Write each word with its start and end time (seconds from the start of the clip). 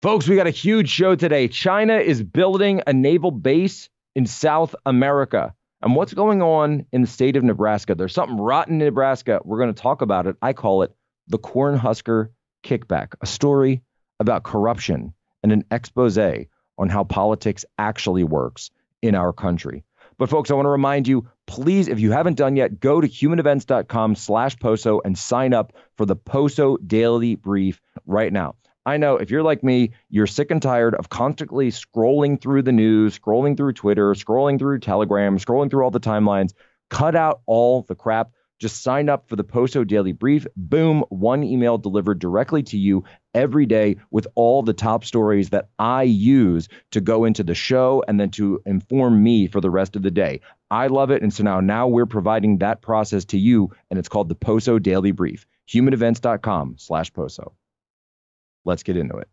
Folks, 0.00 0.28
we 0.28 0.36
got 0.36 0.46
a 0.46 0.50
huge 0.50 0.88
show 0.88 1.16
today. 1.16 1.48
China 1.48 1.96
is 1.96 2.22
building 2.22 2.82
a 2.86 2.92
naval 2.92 3.32
base 3.32 3.88
in 4.14 4.26
South 4.26 4.76
America. 4.86 5.52
And 5.82 5.96
what's 5.96 6.14
going 6.14 6.40
on 6.40 6.86
in 6.92 7.00
the 7.00 7.08
state 7.08 7.34
of 7.34 7.42
Nebraska? 7.42 7.96
There's 7.96 8.14
something 8.14 8.36
rotten 8.36 8.74
in 8.74 8.86
Nebraska. 8.86 9.40
We're 9.44 9.58
going 9.58 9.74
to 9.74 9.82
talk 9.82 10.00
about 10.00 10.28
it. 10.28 10.36
I 10.40 10.52
call 10.52 10.82
it 10.82 10.94
the 11.26 11.38
Cornhusker 11.40 12.28
kickback, 12.62 13.14
a 13.20 13.26
story 13.26 13.82
about 14.20 14.44
corruption 14.44 15.14
and 15.42 15.50
an 15.50 15.64
expose 15.72 16.16
on 16.16 16.88
how 16.88 17.02
politics 17.02 17.64
actually 17.76 18.22
works 18.22 18.70
in 19.02 19.16
our 19.16 19.32
country. 19.32 19.82
But 20.16 20.30
folks, 20.30 20.52
I 20.52 20.54
want 20.54 20.66
to 20.66 20.70
remind 20.70 21.08
you, 21.08 21.28
please, 21.48 21.88
if 21.88 21.98
you 21.98 22.12
haven't 22.12 22.36
done 22.36 22.54
yet, 22.54 22.78
go 22.78 23.00
to 23.00 23.08
humanevents.com 23.08 24.14
slash 24.14 24.56
POSO 24.58 25.00
and 25.04 25.18
sign 25.18 25.52
up 25.54 25.72
for 25.96 26.06
the 26.06 26.14
POSO 26.14 26.76
Daily 26.86 27.34
Brief 27.34 27.80
right 28.06 28.32
now. 28.32 28.54
I 28.88 28.96
know 28.96 29.18
if 29.18 29.30
you're 29.30 29.42
like 29.42 29.62
me, 29.62 29.90
you're 30.08 30.26
sick 30.26 30.50
and 30.50 30.62
tired 30.62 30.94
of 30.94 31.10
constantly 31.10 31.70
scrolling 31.70 32.40
through 32.40 32.62
the 32.62 32.72
news, 32.72 33.18
scrolling 33.18 33.54
through 33.54 33.74
Twitter, 33.74 34.14
scrolling 34.14 34.58
through 34.58 34.78
Telegram, 34.78 35.38
scrolling 35.38 35.70
through 35.70 35.84
all 35.84 35.90
the 35.90 36.00
timelines. 36.00 36.54
Cut 36.88 37.14
out 37.14 37.42
all 37.44 37.82
the 37.82 37.94
crap. 37.94 38.30
Just 38.58 38.82
sign 38.82 39.10
up 39.10 39.28
for 39.28 39.36
the 39.36 39.44
Poso 39.44 39.84
Daily 39.84 40.12
Brief. 40.12 40.46
Boom, 40.56 41.04
one 41.10 41.44
email 41.44 41.76
delivered 41.76 42.18
directly 42.18 42.62
to 42.62 42.78
you 42.78 43.04
every 43.34 43.66
day 43.66 43.96
with 44.10 44.26
all 44.34 44.62
the 44.62 44.72
top 44.72 45.04
stories 45.04 45.50
that 45.50 45.68
I 45.78 46.04
use 46.04 46.70
to 46.92 47.02
go 47.02 47.26
into 47.26 47.44
the 47.44 47.54
show 47.54 48.02
and 48.08 48.18
then 48.18 48.30
to 48.30 48.62
inform 48.64 49.22
me 49.22 49.48
for 49.48 49.60
the 49.60 49.70
rest 49.70 49.96
of 49.96 50.02
the 50.02 50.10
day. 50.10 50.40
I 50.70 50.86
love 50.86 51.10
it. 51.10 51.22
And 51.22 51.32
so 51.32 51.44
now, 51.44 51.60
now 51.60 51.88
we're 51.88 52.06
providing 52.06 52.58
that 52.58 52.80
process 52.80 53.26
to 53.26 53.38
you, 53.38 53.70
and 53.90 53.98
it's 53.98 54.08
called 54.08 54.30
the 54.30 54.34
Poso 54.34 54.78
Daily 54.78 55.12
Brief. 55.12 55.44
Humanevents.com 55.68 56.76
slash 56.78 57.12
Poso. 57.12 57.52
Let's 58.68 58.82
get 58.82 58.98
into 58.98 59.16
it. 59.16 59.28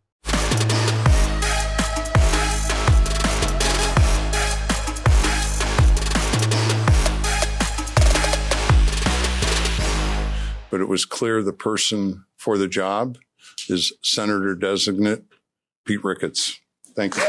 But 10.71 10.79
it 10.79 10.87
was 10.87 11.03
clear 11.03 11.43
the 11.43 11.51
person 11.51 12.23
for 12.37 12.57
the 12.57 12.69
job 12.69 13.17
is 13.67 13.91
Senator 14.01 14.55
designate 14.55 15.25
Pete 15.83 16.01
Ricketts. 16.01 16.61
Thank 16.95 17.17
you. 17.17 17.23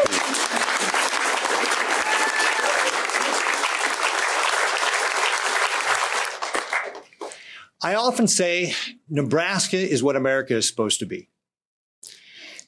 I 7.82 7.96
often 7.96 8.28
say 8.28 8.74
Nebraska 9.08 9.76
is 9.76 10.04
what 10.04 10.14
America 10.14 10.54
is 10.54 10.68
supposed 10.68 11.00
to 11.00 11.06
be. 11.06 11.30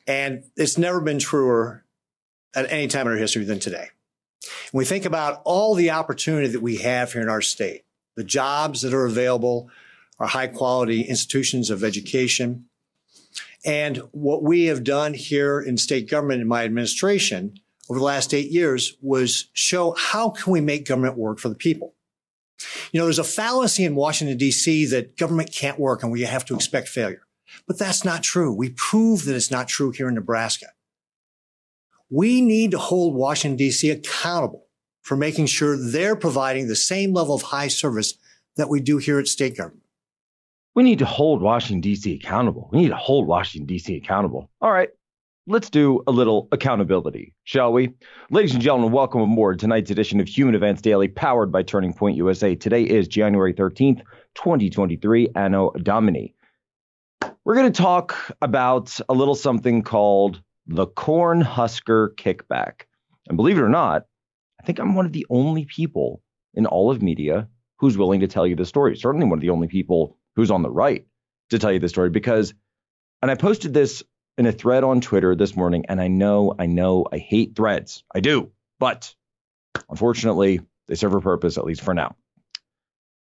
And 0.09 0.45
it's 0.57 0.79
never 0.79 1.01
been 1.01 1.19
truer 1.19 1.85
at 2.55 2.73
any 2.73 2.89
time 2.89 3.07
in 3.07 3.13
our 3.13 3.19
history 3.19 3.45
than 3.45 3.61
today. 3.61 3.89
When 4.73 4.81
we 4.81 4.85
think 4.87 5.05
about 5.05 5.43
all 5.45 5.75
the 5.75 5.91
opportunity 5.91 6.49
that 6.49 6.63
we 6.63 6.79
have 6.79 7.13
here 7.13 7.23
in 7.23 7.29
our 7.29 7.43
state, 7.43 7.85
the 8.17 8.25
jobs 8.25 8.81
that 8.83 8.95
are 8.95 9.05
available, 9.05 9.71
our 10.19 10.27
high 10.27 10.47
quality 10.47 11.03
institutions 11.03 11.69
of 11.71 11.85
education, 11.85 12.65
and 13.65 13.99
what 14.13 14.43
we 14.43 14.65
have 14.65 14.83
done 14.83 15.15
here 15.15 15.61
in 15.61 15.77
state 15.77 16.09
government 16.09 16.41
in 16.41 16.49
my 16.49 16.65
administration 16.65 17.61
over 17.91 17.99
the 17.99 18.05
last 18.05 18.33
eight 18.33 18.51
years 18.51 18.97
was 19.03 19.49
show 19.53 19.95
how 19.99 20.31
can 20.31 20.53
we 20.53 20.61
make 20.61 20.87
government 20.87 21.17
work 21.17 21.39
for 21.39 21.49
the 21.49 21.55
people. 21.55 21.95
You 22.93 23.01
know, 23.01 23.07
there's 23.07 23.19
a 23.19 23.25
fallacy 23.25 23.85
in 23.85 23.95
Washington, 23.95 24.37
D.C. 24.37 24.87
that 24.87 25.17
government 25.17 25.53
can't 25.53 25.79
work 25.79 26.03
and 26.03 26.11
we 26.11 26.23
have 26.23 26.45
to 26.47 26.55
expect 26.55 26.89
failure. 26.89 27.23
But 27.67 27.79
that's 27.79 28.05
not 28.05 28.23
true. 28.23 28.53
We 28.53 28.71
prove 28.71 29.25
that 29.25 29.37
it's 29.37 29.51
not 29.51 29.69
true 29.69 29.91
here 29.91 30.09
in 30.09 30.15
Nebraska. 30.15 30.67
We 32.11 32.41
need 32.41 32.71
to 32.71 32.79
hold 32.79 33.15
Washington, 33.15 33.57
D.C. 33.57 33.91
accountable 33.91 34.67
for 35.03 35.17
making 35.17 35.47
sure 35.47 35.77
they're 35.77 36.17
providing 36.17 36.69
the 36.69 36.77
same 36.77 37.13
level 37.13 37.35
of 37.35 37.43
high 37.43 37.69
service 37.69 38.15
that 38.57 38.69
we 38.69 38.81
do 38.81 38.99
here 38.99 39.19
at 39.19 39.27
state 39.27 39.57
government. 39.57 39.83
We 40.75 40.83
need 40.83 40.99
to 41.01 41.07
hold 41.07 41.43
Washington, 41.43 41.81
D.C. 41.81 42.15
accountable. 42.15 42.69
We 42.73 42.79
need 42.79 42.91
to 42.91 42.97
hold 42.97 43.27
Washington, 43.27 43.67
D.C. 43.67 43.97
accountable. 43.97 44.51
All 44.61 44.71
right, 44.71 44.91
let's 45.47 45.71
do 45.71 46.03
a 46.07 46.13
little 46.13 46.49
accountability, 46.53 47.35
shall 47.45 47.73
we? 47.73 47.93
Ladies 48.31 48.53
and 48.53 48.63
gentlemen, 48.63 48.93
welcome 48.93 49.21
aboard 49.21 49.59
tonight's 49.59 49.91
edition 49.91 50.21
of 50.21 50.29
Human 50.29 50.55
Events 50.55 50.83
Daily, 50.83 51.09
powered 51.09 51.51
by 51.51 51.63
Turning 51.63 51.93
Point 51.93 52.17
USA. 52.17 52.55
Today 52.55 52.85
is 52.85 53.09
January 53.09 53.53
13th, 53.53 54.03
2023, 54.35 55.31
Anno 55.35 55.73
Domini. 55.83 56.35
We're 57.49 57.55
going 57.55 57.73
to 57.73 57.83
talk 57.83 58.15
about 58.43 58.99
a 59.09 59.15
little 59.15 59.35
something 59.35 59.83
called 59.83 60.43
the 60.67 60.87
Corn 60.87 61.41
Husker 61.41 62.13
Kickback. 62.17 62.83
And 63.27 63.37
believe 63.37 63.57
it 63.57 63.63
or 63.63 63.71
not, 63.71 64.05
I 64.61 64.65
think 64.65 64.79
I'm 64.79 64.95
one 64.95 65.07
of 65.07 65.13
the 65.13 65.27
only 65.31 65.65
people 65.65 66.23
in 66.53 66.67
all 66.67 66.91
of 66.91 67.01
media 67.01 67.49
who's 67.79 67.97
willing 67.97 68.21
to 68.21 68.29
tell 68.29 68.47
you 68.47 68.55
the 68.55 68.67
story. 68.67 68.97
Certainly 68.97 69.29
one 69.29 69.39
of 69.39 69.41
the 69.41 69.49
only 69.49 69.69
people 69.69 70.19
who's 70.37 70.51
on 70.51 70.63
the 70.63 70.71
right 70.71 71.07
to 71.49 71.59
tell 71.59 71.73
you 71.73 71.79
the 71.79 71.89
story 71.89 72.11
because, 72.11 72.53
and 73.23 73.31
I 73.31 73.35
posted 73.35 73.73
this 73.73 74.03
in 74.37 74.45
a 74.45 74.53
thread 74.53 74.85
on 74.85 75.01
Twitter 75.01 75.35
this 75.35 75.57
morning, 75.57 75.87
and 75.89 76.01
I 76.01 76.09
know, 76.09 76.55
I 76.59 76.67
know, 76.67 77.07
I 77.11 77.17
hate 77.17 77.57
threads. 77.57 78.05
I 78.15 78.21
do, 78.21 78.51
but 78.79 79.15
unfortunately, 79.89 80.61
they 80.87 80.97
serve 80.97 81.15
a 81.15 81.21
purpose, 81.21 81.57
at 81.57 81.65
least 81.65 81.81
for 81.81 81.95
now. 81.95 82.15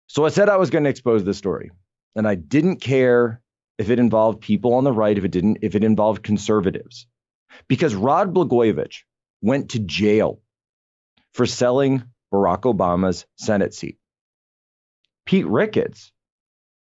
So 0.07 0.25
I 0.25 0.31
said 0.31 0.49
I 0.49 0.57
was 0.57 0.71
going 0.71 0.85
to 0.85 0.91
expose 0.91 1.25
this 1.25 1.39
story, 1.39 1.71
and 2.17 2.27
I 2.27 2.37
didn't 2.37 2.81
care 2.81 3.43
if 3.79 3.91
it 3.91 3.99
involved 3.99 4.41
people 4.41 4.75
on 4.75 4.85
the 4.85 4.93
right, 4.93 5.17
if 5.17 5.25
it 5.25 5.31
didn't, 5.31 5.59
if 5.63 5.75
it 5.75 5.85
involved 5.85 6.23
conservatives. 6.23 7.07
Because 7.69 7.95
Rod 7.95 8.35
Blagojevich 8.35 9.03
went 9.43 9.71
to 9.71 9.79
jail 9.79 10.41
for 11.33 11.47
selling 11.47 12.05
Barack 12.33 12.63
Obama's 12.63 13.27
Senate 13.37 13.75
seat. 13.75 13.99
Pete 15.27 15.47
Ricketts 15.47 16.13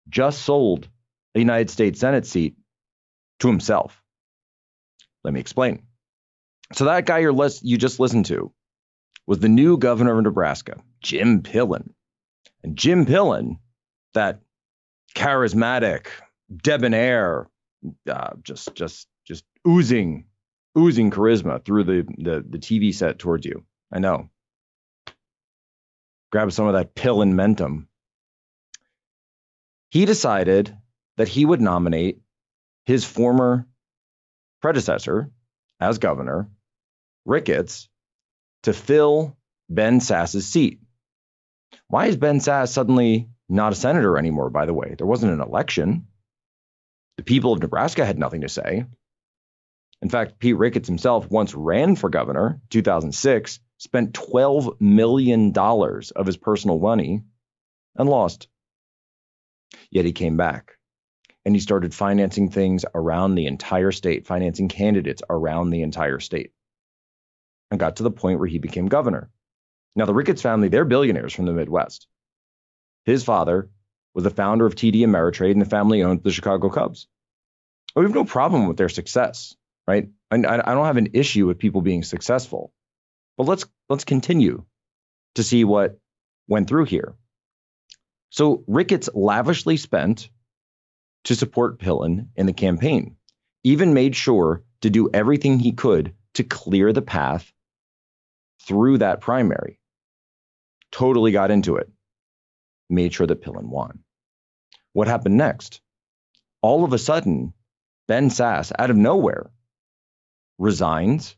just 0.09 0.43
sold 0.43 0.89
a 1.35 1.39
United 1.39 1.71
States 1.71 2.01
Senate 2.01 2.27
seat 2.27 2.57
to 3.41 3.49
himself. 3.49 4.03
Let 5.25 5.35
me 5.35 5.41
explain. 5.41 5.85
So 6.73 6.87
that 6.87 7.07
guy 7.07 7.19
you're 7.19 7.33
list, 7.33 7.65
you 7.65 7.79
just 7.79 8.01
listened 8.01 8.27
to 8.27 8.53
was 9.27 9.39
the 9.39 9.49
new 9.49 9.77
governor 9.77 10.17
of 10.17 10.25
Nebraska, 10.25 10.83
Jim 11.03 11.43
Pillen. 11.43 11.91
And 12.63 12.77
Jim 12.77 13.07
Pillen, 13.07 13.59
that 14.15 14.41
charismatic, 15.15 16.07
debonair, 16.55 17.49
uh, 18.11 18.31
just 18.43 18.75
just 18.75 19.09
just 19.25 19.45
oozing 19.67 20.27
oozing 20.77 21.11
charisma 21.11 21.65
through 21.65 21.85
the, 21.85 22.07
the 22.19 22.45
the 22.49 22.59
TV 22.59 22.95
set 22.95 23.19
towards 23.19 23.47
you. 23.47 23.65
I 23.93 23.99
know. 23.99 24.29
Grab 26.31 26.53
some 26.53 26.67
of 26.67 26.75
that 26.75 26.95
pill 26.95 27.23
and 27.23 27.35
mentum. 27.35 27.87
He 29.91 30.05
decided 30.05 30.77
that 31.17 31.29
he 31.29 31.45
would 31.45 31.61
nominate 31.61 32.21
his 32.85 33.05
former 33.05 33.67
predecessor 34.61 35.31
as 35.81 35.99
governor, 35.99 36.51
Ricketts, 37.25 37.89
to 38.65 38.73
fill 38.73 39.37
Ben 39.71 40.01
Sasse's 40.01 40.47
seat. 40.47 40.81
Why 41.89 42.07
is 42.07 42.17
Ben 42.17 42.39
Sasse 42.39 42.69
suddenly 42.69 43.29
not 43.49 43.73
a 43.73 43.77
senator 43.77 44.19
anymore, 44.19 44.51
by 44.51 44.67
the 44.67 44.75
way? 44.75 44.95
There 44.97 45.07
wasn't 45.07 45.33
an 45.33 45.41
election. 45.41 46.07
People 47.29 47.53
of 47.53 47.61
Nebraska 47.61 48.07
had 48.07 48.19
nothing 48.19 48.41
to 48.41 48.49
say. 48.49 48.87
In 50.01 50.09
fact, 50.09 50.39
Pete 50.39 50.57
Ricketts 50.57 50.89
himself 50.89 51.31
once 51.31 51.55
ran 51.55 51.95
for 51.95 52.09
governor, 52.09 52.63
2006, 52.71 53.61
spent 53.77 54.15
$12 54.15 54.81
million 54.81 55.53
of 55.55 56.25
his 56.25 56.39
personal 56.39 56.79
money 56.79 57.21
and 57.97 58.09
lost. 58.09 58.49
Yet 59.91 60.07
he 60.07 60.13
came 60.13 60.39
back 60.39 60.79
and 61.45 61.55
he 61.55 61.61
started 61.61 61.93
financing 61.93 62.51
things 62.51 62.87
around 62.95 63.35
the 63.35 63.47
entire 63.47 63.93
state, 63.93 64.27
financing 64.27 64.69
candidates 64.69 65.23
around 65.29 65.69
the 65.69 65.83
entire 65.83 66.21
state, 66.21 66.53
and 67.71 67.79
got 67.79 67.97
to 67.97 68.05
the 68.05 68.11
point 68.11 68.39
where 68.39 68.49
he 68.49 68.59
became 68.59 68.87
governor. 68.87 69.29
Now, 69.95 70.07
the 70.07 70.15
Ricketts 70.15 70.41
family, 70.41 70.69
they're 70.69 70.87
billionaires 70.87 71.35
from 71.35 71.45
the 71.45 71.53
Midwest. 71.53 72.07
His 73.05 73.23
father 73.23 73.69
was 74.15 74.25
the 74.25 74.31
founder 74.31 74.65
of 74.65 74.77
TD 74.77 75.01
Ameritrade, 75.01 75.53
and 75.53 75.61
the 75.61 75.67
family 75.67 76.03
owned 76.03 76.23
the 76.23 76.31
Chicago 76.31 76.71
Cubs. 76.71 77.07
We 77.99 78.05
have 78.05 78.15
no 78.15 78.25
problem 78.25 78.69
with 78.69 78.77
their 78.77 78.89
success, 78.89 79.57
right? 79.85 80.09
I, 80.31 80.37
I 80.37 80.75
don't 80.75 80.87
have 80.87 80.99
an 80.99 81.11
issue 81.15 81.49
with 81.49 81.59
people 81.59 81.81
being 81.81 82.05
successful, 82.05 82.73
but 83.37 83.49
let's 83.49 83.67
let's 83.89 84.05
continue 84.05 84.65
to 85.35 85.43
see 85.43 85.65
what 85.65 85.99
went 86.47 86.69
through 86.69 86.85
here. 86.85 87.17
So 88.31 88.63
Ricketts 88.69 89.11
lavishly 89.15 89.77
spent 89.77 90.31
to 91.25 91.35
support 91.35 91.81
Pillen 91.81 92.29
in 92.37 92.47
the 92.47 92.53
campaign, 92.53 93.17
even 93.65 93.95
made 93.95 94.15
sure 94.15 94.63
to 94.83 94.91
do 94.91 95.11
everything 95.13 95.59
he 95.59 95.73
could 95.73 96.15
to 96.35 96.45
clear 96.45 96.93
the 96.93 97.03
path 97.03 97.53
through 98.63 98.99
that 98.99 99.21
primary. 99.21 99.81
Totally 100.93 101.33
got 101.33 101.51
into 101.51 101.75
it 101.75 101.91
made 102.89 103.13
sure 103.13 103.27
that 103.27 103.43
Pillen 103.43 103.69
won. 103.69 104.05
What 104.93 105.09
happened 105.09 105.37
next? 105.37 105.81
All 106.63 106.85
of 106.85 106.93
a 106.93 106.99
sudden, 106.99 107.55
Ben 108.09 108.31
Sasse, 108.31 108.73
out 108.79 108.91
of 108.91 108.97
nowhere, 108.97 109.51
resigns 110.59 111.37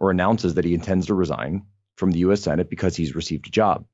or 0.00 0.10
announces 0.10 0.54
that 0.54 0.64
he 0.64 0.74
intends 0.74 1.06
to 1.06 1.14
resign 1.14 1.66
from 1.96 2.10
the 2.10 2.20
US 2.20 2.42
Senate 2.42 2.70
because 2.70 2.96
he's 2.96 3.14
received 3.14 3.46
a 3.46 3.50
job. 3.50 3.84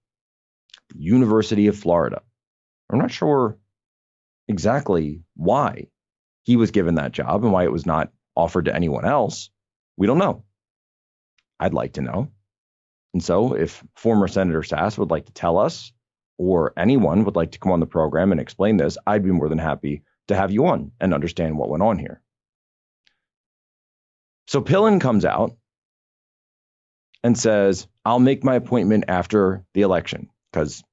University 0.95 1.67
of 1.67 1.77
Florida. 1.77 2.23
I'm 2.89 2.99
not 2.99 3.11
sure 3.11 3.59
exactly 4.47 5.23
why 5.35 5.89
he 6.45 6.57
was 6.57 6.71
given 6.71 6.97
that 6.97 7.13
job 7.13 7.43
and 7.43 7.53
why 7.53 7.65
it 7.65 7.73
was 7.73 7.87
not 7.87 8.13
offered 8.37 8.67
to 8.67 8.75
anyone 8.75 9.05
else. 9.05 9.51
We 9.97 10.07
don't 10.07 10.19
know. 10.19 10.45
I'd 11.59 11.75
like 11.75 11.95
to 11.95 12.03
know. 12.03 12.31
And 13.13 13.23
so, 13.23 13.55
if 13.55 13.83
former 13.97 14.29
Senator 14.29 14.63
Sasse 14.63 14.99
would 14.99 15.11
like 15.11 15.27
to 15.27 15.33
tell 15.33 15.57
us, 15.59 15.93
or 16.37 16.73
anyone 16.77 17.25
would 17.25 17.37
like 17.37 17.53
to 17.53 17.59
come 17.61 17.73
on 17.73 17.81
the 17.81 17.87
program 17.87 18.33
and 18.33 18.41
explain 18.41 18.77
this, 18.77 18.99
I'd 19.07 19.23
be 19.23 19.31
more 19.31 19.49
than 19.49 19.59
happy 19.59 20.03
to 20.29 20.37
have 20.37 20.51
you 20.51 20.67
on 20.67 20.93
and 21.01 21.15
understand 21.15 21.59
what 21.59 21.69
went 21.69 21.83
on 21.83 21.99
here. 21.99 22.21
So 24.47 24.61
Pillen 24.61 25.01
comes 25.01 25.25
out 25.25 25.57
and 27.23 27.39
says, 27.39 27.87
I'll 28.05 28.19
make 28.19 28.45
my 28.45 28.55
appointment 28.55 29.05
after 29.09 29.65
the 29.73 29.83
election 29.83 30.29
because 30.53 30.85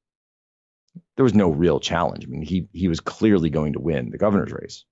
there 1.18 1.24
was 1.24 1.34
no 1.34 1.50
real 1.50 1.80
challenge. 1.80 2.26
I 2.26 2.28
mean, 2.30 2.42
he, 2.42 2.68
he 2.72 2.88
was 2.88 3.02
clearly 3.02 3.50
going 3.50 3.74
to 3.74 3.82
win 3.82 4.10
the 4.10 4.18
governor's 4.18 4.54
race. 4.54 4.86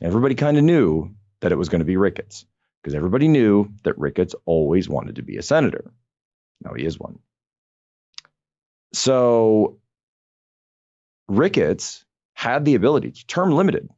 Everybody 0.00 0.34
kind 0.34 0.56
of 0.56 0.64
knew 0.64 1.14
that 1.40 1.52
it 1.52 1.58
was 1.58 1.68
going 1.68 1.80
to 1.80 1.86
be 1.86 1.96
Ricketts 1.96 2.46
because 2.82 2.94
everybody 2.94 3.28
knew 3.28 3.68
that 3.84 3.98
Ricketts 3.98 4.34
always 4.46 4.88
wanted 4.88 5.16
to 5.16 5.22
be 5.22 5.36
a 5.36 5.42
senator. 5.42 5.92
Now 6.62 6.72
he 6.74 6.86
is 6.86 6.98
one. 6.98 7.18
So 8.94 9.78
Ricketts 11.28 12.05
had 12.36 12.66
the 12.66 12.74
ability, 12.74 13.12
term 13.26 13.50
limited, 13.50 13.88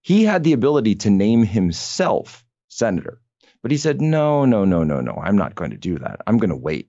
he 0.00 0.22
had 0.22 0.44
the 0.44 0.52
ability 0.52 0.94
to 0.94 1.10
name 1.10 1.42
himself 1.42 2.44
senator. 2.68 3.20
But 3.62 3.72
he 3.72 3.76
said, 3.78 4.00
no, 4.00 4.44
no, 4.44 4.64
no, 4.64 4.84
no, 4.84 5.00
no, 5.00 5.12
I'm 5.20 5.36
not 5.36 5.56
going 5.56 5.72
to 5.72 5.76
do 5.76 5.98
that. 5.98 6.20
I'm 6.24 6.38
going 6.38 6.50
to 6.50 6.56
wait. 6.56 6.88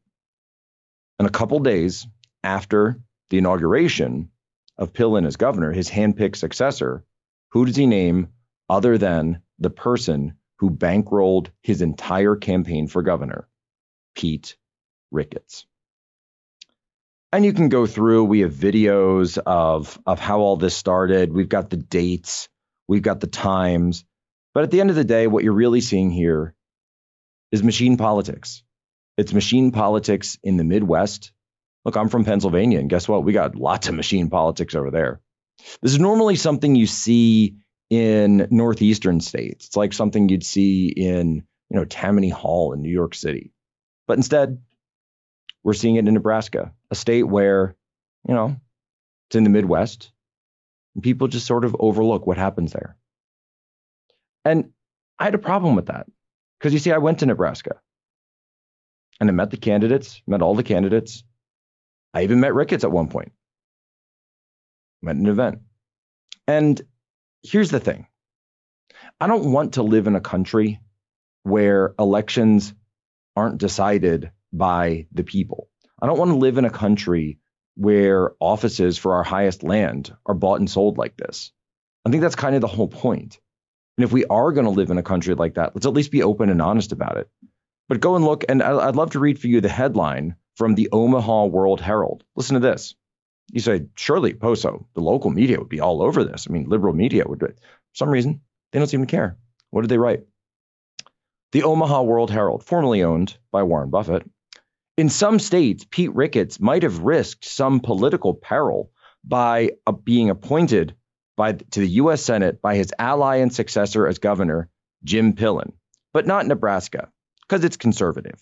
And 1.17 1.27
a 1.27 1.31
couple 1.31 1.59
days 1.59 2.05
after 2.43 3.01
the 3.31 3.39
inauguration 3.39 4.29
of 4.77 4.93
Pillen 4.93 5.25
as 5.25 5.37
governor, 5.37 5.71
his 5.71 5.89
handpicked 5.89 6.35
successor, 6.35 7.03
who 7.49 7.65
does 7.65 7.75
he 7.75 7.87
name 7.87 8.27
other 8.69 8.99
than 8.99 9.41
the 9.57 9.71
person 9.71 10.35
who 10.57 10.69
bankrolled 10.69 11.47
his 11.63 11.81
entire 11.81 12.35
campaign 12.35 12.87
for 12.87 13.01
governor? 13.01 13.47
Pete 14.13 14.55
Ricketts. 15.09 15.65
And 17.35 17.43
you 17.43 17.51
can 17.51 17.67
go 17.67 17.85
through, 17.85 18.23
we 18.23 18.39
have 18.39 18.53
videos 18.53 19.37
of, 19.37 19.99
of 20.05 20.19
how 20.19 20.39
all 20.39 20.55
this 20.55 20.73
started. 20.73 21.33
We've 21.33 21.49
got 21.49 21.69
the 21.69 21.75
dates, 21.75 22.47
we've 22.87 23.01
got 23.01 23.19
the 23.19 23.27
times. 23.27 24.05
But 24.53 24.63
at 24.63 24.71
the 24.71 24.79
end 24.79 24.89
of 24.89 24.95
the 24.95 25.03
day, 25.03 25.27
what 25.27 25.43
you're 25.43 25.51
really 25.51 25.81
seeing 25.81 26.11
here 26.11 26.55
is 27.51 27.61
machine 27.61 27.97
politics. 27.97 28.63
It's 29.17 29.33
machine 29.33 29.73
politics 29.73 30.37
in 30.43 30.55
the 30.55 30.63
Midwest. 30.63 31.33
Look, 31.83 31.97
I'm 31.97 32.07
from 32.07 32.23
Pennsylvania, 32.23 32.79
and 32.79 32.89
guess 32.89 33.05
what? 33.05 33.25
We 33.25 33.33
got 33.33 33.57
lots 33.57 33.89
of 33.89 33.95
machine 33.95 34.29
politics 34.29 34.73
over 34.73 34.89
there. 34.89 35.19
This 35.81 35.91
is 35.91 35.99
normally 35.99 36.37
something 36.37 36.73
you 36.73 36.87
see 36.87 37.57
in 37.89 38.47
northeastern 38.49 39.19
states. 39.19 39.65
It's 39.65 39.75
like 39.75 39.91
something 39.91 40.29
you'd 40.29 40.45
see 40.45 40.87
in, 40.87 41.43
you 41.69 41.77
know, 41.77 41.83
Tammany 41.83 42.29
Hall 42.29 42.71
in 42.71 42.81
New 42.81 42.93
York 42.93 43.13
City. 43.13 43.51
But 44.07 44.15
instead, 44.15 44.61
we're 45.65 45.73
seeing 45.73 45.95
it 45.95 46.07
in 46.07 46.13
Nebraska, 46.13 46.71
a 46.91 46.95
state 46.95 47.23
where, 47.23 47.75
you 48.27 48.35
know, 48.35 48.55
it's 49.27 49.35
in 49.35 49.43
the 49.43 49.49
Midwest, 49.49 50.11
and 50.93 51.03
people 51.03 51.27
just 51.27 51.47
sort 51.47 51.65
of 51.65 51.75
overlook 51.79 52.27
what 52.27 52.37
happens 52.37 52.71
there. 52.71 52.95
And 54.45 54.69
I 55.17 55.23
had 55.23 55.33
a 55.33 55.39
problem 55.39 55.75
with 55.75 55.87
that. 55.87 56.05
Because 56.59 56.71
you 56.71 56.77
see, 56.79 56.91
I 56.91 56.99
went 56.99 57.19
to 57.19 57.25
Nebraska 57.25 57.79
and 59.19 59.27
I 59.27 59.33
met 59.33 59.49
the 59.49 59.57
candidates, 59.57 60.21
met 60.27 60.43
all 60.43 60.53
the 60.53 60.63
candidates. 60.63 61.23
I 62.13 62.23
even 62.23 62.39
met 62.39 62.53
Ricketts 62.53 62.83
at 62.83 62.91
one 62.91 63.07
point, 63.09 63.31
met 65.01 65.15
an 65.15 65.25
event. 65.25 65.61
And 66.47 66.79
here's 67.41 67.71
the 67.71 67.79
thing 67.79 68.07
I 69.19 69.25
don't 69.25 69.51
want 69.51 69.73
to 69.73 69.83
live 69.83 70.05
in 70.05 70.15
a 70.15 70.21
country 70.21 70.79
where 71.41 71.95
elections 71.97 72.73
aren't 73.35 73.57
decided 73.57 74.31
by 74.57 75.07
the 75.11 75.23
people. 75.23 75.69
I 76.01 76.07
don't 76.07 76.19
want 76.19 76.31
to 76.31 76.37
live 76.37 76.57
in 76.57 76.65
a 76.65 76.69
country 76.69 77.39
where 77.75 78.31
offices 78.39 78.97
for 78.97 79.15
our 79.15 79.23
highest 79.23 79.63
land 79.63 80.15
are 80.25 80.33
bought 80.33 80.59
and 80.59 80.69
sold 80.69 80.97
like 80.97 81.17
this. 81.17 81.51
I 82.05 82.09
think 82.09 82.21
that's 82.21 82.35
kind 82.35 82.55
of 82.55 82.61
the 82.61 82.67
whole 82.67 82.87
point. 82.87 83.39
And 83.97 84.03
if 84.03 84.11
we 84.11 84.25
are 84.25 84.51
going 84.51 84.65
to 84.65 84.71
live 84.71 84.89
in 84.89 84.97
a 84.97 85.03
country 85.03 85.35
like 85.35 85.55
that, 85.55 85.75
let's 85.75 85.85
at 85.85 85.93
least 85.93 86.11
be 86.11 86.23
open 86.23 86.49
and 86.49 86.61
honest 86.61 86.91
about 86.91 87.17
it. 87.17 87.29
But 87.87 87.99
go 87.99 88.15
and 88.15 88.25
look, 88.25 88.43
and 88.49 88.61
I'd 88.63 88.95
love 88.95 89.11
to 89.11 89.19
read 89.19 89.39
for 89.39 89.47
you 89.47 89.61
the 89.61 89.69
headline 89.69 90.35
from 90.55 90.75
the 90.75 90.89
Omaha 90.91 91.45
World 91.45 91.81
Herald. 91.81 92.23
Listen 92.35 92.55
to 92.55 92.59
this. 92.59 92.95
You 93.51 93.61
say, 93.61 93.85
surely, 93.95 94.33
Poso, 94.33 94.87
the 94.95 95.01
local 95.01 95.29
media 95.29 95.59
would 95.59 95.69
be 95.69 95.79
all 95.79 96.01
over 96.01 96.23
this. 96.23 96.47
I 96.49 96.53
mean, 96.53 96.67
liberal 96.67 96.93
media 96.93 97.23
would, 97.27 97.39
do 97.39 97.45
it. 97.45 97.59
for 97.59 97.95
some 97.95 98.09
reason, 98.09 98.41
they 98.71 98.79
don't 98.79 98.87
seem 98.87 99.01
to 99.01 99.07
care. 99.07 99.37
What 99.69 99.81
did 99.81 99.89
they 99.89 99.99
write? 99.99 100.23
The 101.51 101.63
Omaha 101.63 102.01
World 102.01 102.31
Herald, 102.31 102.63
formerly 102.63 103.03
owned 103.03 103.37
by 103.51 103.63
Warren 103.63 103.91
Buffett. 103.91 104.29
In 104.97 105.09
some 105.09 105.39
states, 105.39 105.85
Pete 105.89 106.13
Ricketts 106.15 106.59
might 106.59 106.83
have 106.83 106.99
risked 106.99 107.45
some 107.45 107.81
political 107.81 108.33
peril 108.33 108.91
by 109.23 109.71
uh, 109.85 109.91
being 109.91 110.29
appointed 110.29 110.95
by, 111.35 111.53
to 111.53 111.79
the 111.81 111.89
U.S. 111.89 112.21
Senate 112.21 112.61
by 112.61 112.75
his 112.75 112.93
ally 112.97 113.37
and 113.37 113.53
successor 113.53 114.07
as 114.07 114.19
governor, 114.19 114.69
Jim 115.03 115.33
Pillen, 115.33 115.73
but 116.13 116.25
not 116.25 116.47
Nebraska 116.47 117.09
because 117.41 117.65
it's 117.65 117.77
conservative. 117.77 118.41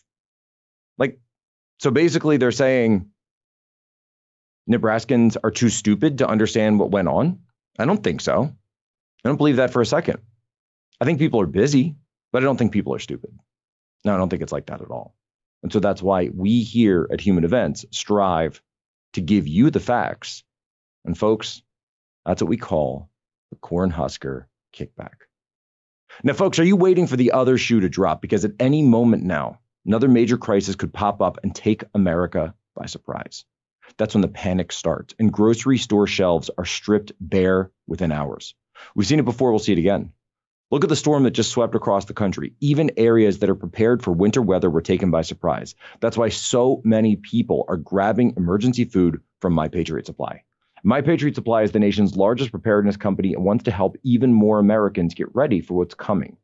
Like, 0.98 1.20
so 1.80 1.90
basically, 1.90 2.38
they're 2.38 2.52
saying 2.52 3.10
Nebraskans 4.70 5.38
are 5.44 5.52
too 5.52 5.70
stupid 5.70 6.20
to 6.20 6.28
understand 6.28 6.80
what 6.80 6.92
went 6.92 7.08
on. 7.08 7.40
I 7.80 7.86
don't 7.86 8.04
think 8.04 8.22
so. 8.22 8.44
I 9.26 9.30
don't 9.30 9.38
believe 9.38 9.56
that 9.56 9.74
for 9.74 9.82
a 9.82 9.86
second. 9.86 10.20
I 11.02 11.06
think 11.06 11.18
people 11.18 11.42
are 11.42 11.48
busy, 11.48 11.96
but 12.32 12.44
I 12.44 12.46
don't 12.46 12.58
think 12.58 12.72
people 12.72 12.94
are 12.94 13.00
stupid. 13.00 13.32
No, 14.06 14.14
I 14.14 14.18
don't 14.18 14.30
think 14.30 14.44
it's 14.44 14.52
like 14.52 14.68
that 14.68 14.82
at 14.82 14.92
all. 14.92 15.16
And 15.64 15.72
so 15.72 15.80
that's 15.80 16.02
why 16.04 16.30
we 16.34 16.62
here 16.62 17.08
at 17.12 17.22
Human 17.22 17.46
Events 17.46 17.86
strive 17.92 18.62
to 19.14 19.22
give 19.22 19.48
you 19.48 19.72
the 19.72 19.80
facts. 19.80 20.44
And 21.06 21.18
folks, 21.18 21.62
that's 22.26 22.42
what 22.42 22.50
we 22.50 22.58
call 22.58 23.10
the 23.50 23.56
Cornhusker 23.58 24.46
kickback. 24.76 25.14
Now, 26.22 26.34
folks, 26.34 26.60
are 26.60 26.64
you 26.64 26.76
waiting 26.76 27.08
for 27.08 27.16
the 27.16 27.32
other 27.32 27.58
shoe 27.58 27.80
to 27.80 27.90
drop? 27.90 28.22
Because 28.22 28.46
at 28.46 28.52
any 28.60 28.84
moment 28.84 29.24
now, 29.24 29.60
another 29.86 30.08
major 30.08 30.38
crisis 30.38 30.76
could 30.76 30.94
pop 30.94 31.22
up 31.22 31.40
and 31.44 31.56
take 31.56 31.84
America 31.96 32.54
by 32.76 32.86
surprise. 32.86 33.46
That's 33.98 34.14
when 34.14 34.22
the 34.22 34.28
panic 34.28 34.72
starts 34.72 35.16
and 35.20 35.32
grocery 35.32 35.78
store 35.78 36.08
shelves 36.08 36.50
are 36.58 36.66
stripped 36.66 37.14
bare 37.20 37.72
within 37.88 38.12
hours. 38.12 38.56
We've 38.96 39.08
seen 39.08 39.20
it 39.20 39.26
before, 39.26 39.52
we'll 39.52 39.60
see 39.60 39.74
it 39.74 39.80
again. 39.80 40.14
Look 40.74 40.84
at 40.84 40.90
the 40.90 40.96
storm 40.96 41.22
that 41.22 41.36
just 41.36 41.52
swept 41.52 41.76
across 41.76 42.06
the 42.06 42.16
country. 42.16 42.56
Even 42.60 42.90
areas 42.98 43.38
that 43.38 43.50
are 43.52 43.54
prepared 43.54 44.02
for 44.02 44.12
winter 44.12 44.42
weather 44.42 44.72
were 44.72 44.82
taken 44.82 45.12
by 45.12 45.22
surprise. 45.22 45.76
That's 46.00 46.18
why 46.18 46.30
so 46.30 46.82
many 46.84 47.16
people 47.16 47.64
are 47.68 47.78
grabbing 47.78 48.34
emergency 48.38 48.86
food 48.86 49.22
from 49.40 49.54
My 49.54 49.68
Patriot 49.68 50.08
Supply. 50.08 50.42
My 50.84 51.02
Patriot 51.02 51.36
Supply 51.36 51.62
is 51.62 51.74
the 51.74 51.80
nation's 51.80 52.18
largest 52.18 52.50
preparedness 52.50 52.98
company 52.98 53.36
and 53.36 53.46
wants 53.46 53.66
to 53.66 53.72
help 53.72 53.98
even 54.02 54.34
more 54.34 54.58
Americans 54.58 55.14
get 55.14 55.28
ready 55.36 55.62
for 55.62 55.76
what's 55.76 55.94
coming. 55.94 56.38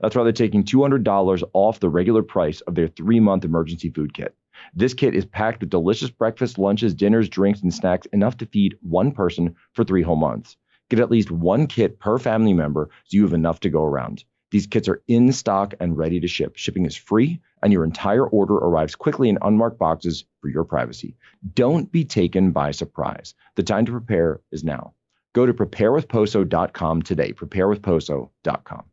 That's 0.00 0.14
why 0.14 0.22
they're 0.22 0.32
taking 0.32 0.62
$200 0.62 1.42
off 1.52 1.80
the 1.80 1.90
regular 1.90 2.22
price 2.22 2.60
of 2.60 2.76
their 2.76 2.86
three 2.86 3.18
month 3.18 3.44
emergency 3.44 3.90
food 3.90 4.14
kit. 4.14 4.36
This 4.76 4.94
kit 4.94 5.16
is 5.16 5.24
packed 5.24 5.60
with 5.60 5.70
delicious 5.70 6.10
breakfast, 6.10 6.56
lunches, 6.56 6.94
dinners, 6.94 7.28
drinks, 7.28 7.62
and 7.62 7.74
snacks 7.74 8.06
enough 8.12 8.36
to 8.36 8.46
feed 8.46 8.76
one 8.80 9.10
person 9.10 9.56
for 9.72 9.82
three 9.82 10.02
whole 10.02 10.14
months. 10.14 10.56
Get 10.92 11.00
at 11.00 11.10
least 11.10 11.30
one 11.30 11.68
kit 11.68 11.98
per 11.98 12.18
family 12.18 12.52
member 12.52 12.90
so 13.06 13.16
you 13.16 13.22
have 13.22 13.32
enough 13.32 13.60
to 13.60 13.70
go 13.70 13.82
around. 13.82 14.24
These 14.50 14.66
kits 14.66 14.90
are 14.90 15.02
in 15.08 15.32
stock 15.32 15.72
and 15.80 15.96
ready 15.96 16.20
to 16.20 16.28
ship. 16.28 16.56
Shipping 16.56 16.84
is 16.84 16.94
free, 16.94 17.40
and 17.62 17.72
your 17.72 17.82
entire 17.82 18.26
order 18.26 18.56
arrives 18.56 18.94
quickly 18.94 19.30
in 19.30 19.38
unmarked 19.40 19.78
boxes 19.78 20.26
for 20.42 20.50
your 20.50 20.64
privacy. 20.64 21.16
Don't 21.54 21.90
be 21.90 22.04
taken 22.04 22.52
by 22.52 22.72
surprise. 22.72 23.32
The 23.54 23.62
time 23.62 23.86
to 23.86 23.92
prepare 23.92 24.42
is 24.50 24.64
now. 24.64 24.92
Go 25.32 25.46
to 25.46 25.54
preparewithposo.com 25.54 27.00
today. 27.00 27.32
Preparewithposo.com. 27.32 28.84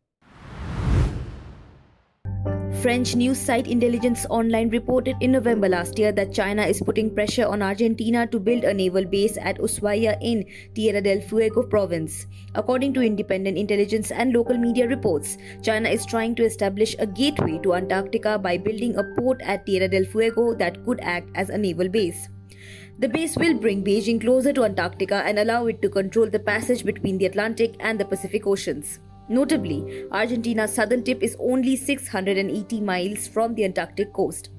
French 2.80 3.14
news 3.14 3.38
site 3.38 3.66
Intelligence 3.66 4.24
Online 4.30 4.70
reported 4.70 5.14
in 5.20 5.32
November 5.32 5.68
last 5.68 5.98
year 5.98 6.12
that 6.12 6.32
China 6.32 6.62
is 6.62 6.80
putting 6.80 7.14
pressure 7.14 7.44
on 7.44 7.60
Argentina 7.60 8.26
to 8.28 8.40
build 8.40 8.64
a 8.64 8.72
naval 8.72 9.04
base 9.04 9.36
at 9.36 9.58
Ushuaia 9.58 10.16
in 10.22 10.46
Tierra 10.74 11.02
del 11.02 11.20
Fuego 11.20 11.62
province. 11.62 12.26
According 12.54 12.94
to 12.94 13.02
independent 13.02 13.58
intelligence 13.58 14.10
and 14.10 14.32
local 14.32 14.56
media 14.56 14.88
reports, 14.88 15.36
China 15.60 15.90
is 15.90 16.06
trying 16.06 16.34
to 16.36 16.42
establish 16.42 16.96
a 16.98 17.06
gateway 17.06 17.58
to 17.58 17.74
Antarctica 17.74 18.38
by 18.38 18.56
building 18.56 18.96
a 18.96 19.04
port 19.20 19.42
at 19.42 19.66
Tierra 19.66 19.86
del 19.86 20.06
Fuego 20.06 20.54
that 20.54 20.82
could 20.86 21.00
act 21.02 21.28
as 21.34 21.50
a 21.50 21.58
naval 21.58 21.90
base. 21.90 22.30
The 22.98 23.10
base 23.10 23.36
will 23.36 23.58
bring 23.58 23.84
Beijing 23.84 24.22
closer 24.22 24.54
to 24.54 24.64
Antarctica 24.64 25.16
and 25.26 25.38
allow 25.38 25.66
it 25.66 25.82
to 25.82 25.90
control 25.90 26.30
the 26.30 26.40
passage 26.40 26.86
between 26.86 27.18
the 27.18 27.26
Atlantic 27.26 27.76
and 27.80 28.00
the 28.00 28.06
Pacific 28.06 28.46
Oceans. 28.46 29.00
Notably, 29.30 30.06
Argentina's 30.10 30.74
southern 30.74 31.04
tip 31.04 31.22
is 31.22 31.36
only 31.38 31.76
680 31.76 32.80
miles 32.80 33.28
from 33.28 33.54
the 33.54 33.64
Antarctic 33.64 34.12
coast. 34.12 34.50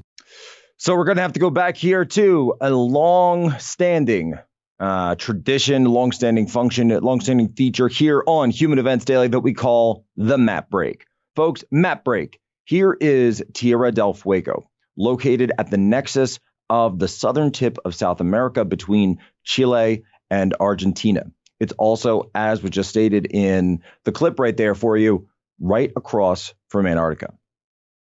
So 0.78 0.96
we're 0.96 1.04
going 1.04 1.18
to 1.18 1.24
have 1.24 1.34
to 1.34 1.42
go 1.42 1.50
back 1.50 1.76
here 1.76 2.06
to 2.06 2.56
a 2.62 2.72
long 2.72 3.52
standing 3.60 4.36
uh, 4.80 5.16
tradition, 5.16 5.84
long-standing 5.84 6.48
function, 6.48 6.88
long-standing 6.88 7.50
feature 7.54 7.90
here 7.90 8.24
on 8.26 8.50
Human 8.50 8.80
Events 8.80 9.04
Daily 9.04 9.28
that 9.28 9.42
we 9.42 9.54
call 9.54 10.06
the 10.16 10.38
map 10.38 10.70
break. 10.70 11.06
Folks, 11.36 11.66
map 11.70 12.06
break. 12.06 12.40
Here 12.64 12.98
is 13.00 13.44
Tierra 13.54 13.92
del 13.92 14.14
Fuego, 14.14 14.72
located 14.98 15.52
at 15.58 15.70
the 15.70 15.78
nexus 15.78 16.40
of 16.70 16.98
the 16.98 17.10
southern 17.10 17.52
tip 17.52 17.78
of 17.84 17.94
South 17.94 18.22
America 18.22 18.64
between 18.64 19.18
Chile 19.44 20.04
and 20.30 20.56
Argentina. 20.62 21.26
It's 21.62 21.74
also, 21.74 22.32
as 22.34 22.64
was 22.64 22.72
just 22.72 22.90
stated 22.90 23.28
in 23.30 23.84
the 24.04 24.12
clip 24.12 24.40
right 24.40 24.58
there 24.58 24.74
for 24.74 24.98
you, 24.98 25.28
right 25.60 25.92
across 25.96 26.56
from 26.70 26.88
Antarctica. 26.88 27.36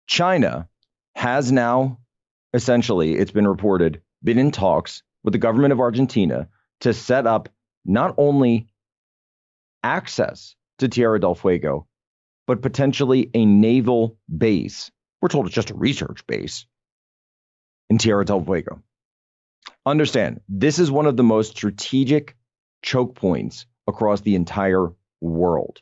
China 0.06 0.68
has 1.14 1.50
now, 1.50 1.98
essentially, 2.52 3.14
it's 3.14 3.30
been 3.30 3.48
reported, 3.48 4.02
been 4.22 4.38
in 4.38 4.50
talks 4.50 5.02
with 5.24 5.32
the 5.32 5.38
government 5.38 5.72
of 5.72 5.80
Argentina 5.80 6.48
to 6.80 6.92
set 6.92 7.26
up 7.26 7.48
not 7.86 8.14
only 8.18 8.68
access 9.82 10.54
to 10.80 10.88
Tierra 10.88 11.18
del 11.18 11.34
Fuego, 11.34 11.86
but 12.46 12.60
potentially 12.60 13.30
a 13.32 13.46
naval 13.46 14.18
base. 14.36 14.90
We're 15.22 15.30
told 15.30 15.46
it's 15.46 15.54
just 15.54 15.70
a 15.70 15.74
research 15.74 16.26
base 16.26 16.66
in 17.88 17.96
Tierra 17.96 18.26
del 18.26 18.44
Fuego. 18.44 18.82
Understand, 19.86 20.42
this 20.50 20.78
is 20.78 20.90
one 20.90 21.06
of 21.06 21.16
the 21.16 21.22
most 21.22 21.56
strategic 21.56 22.36
choke 22.82 23.14
points 23.14 23.66
across 23.86 24.20
the 24.20 24.34
entire 24.34 24.92
world. 25.20 25.80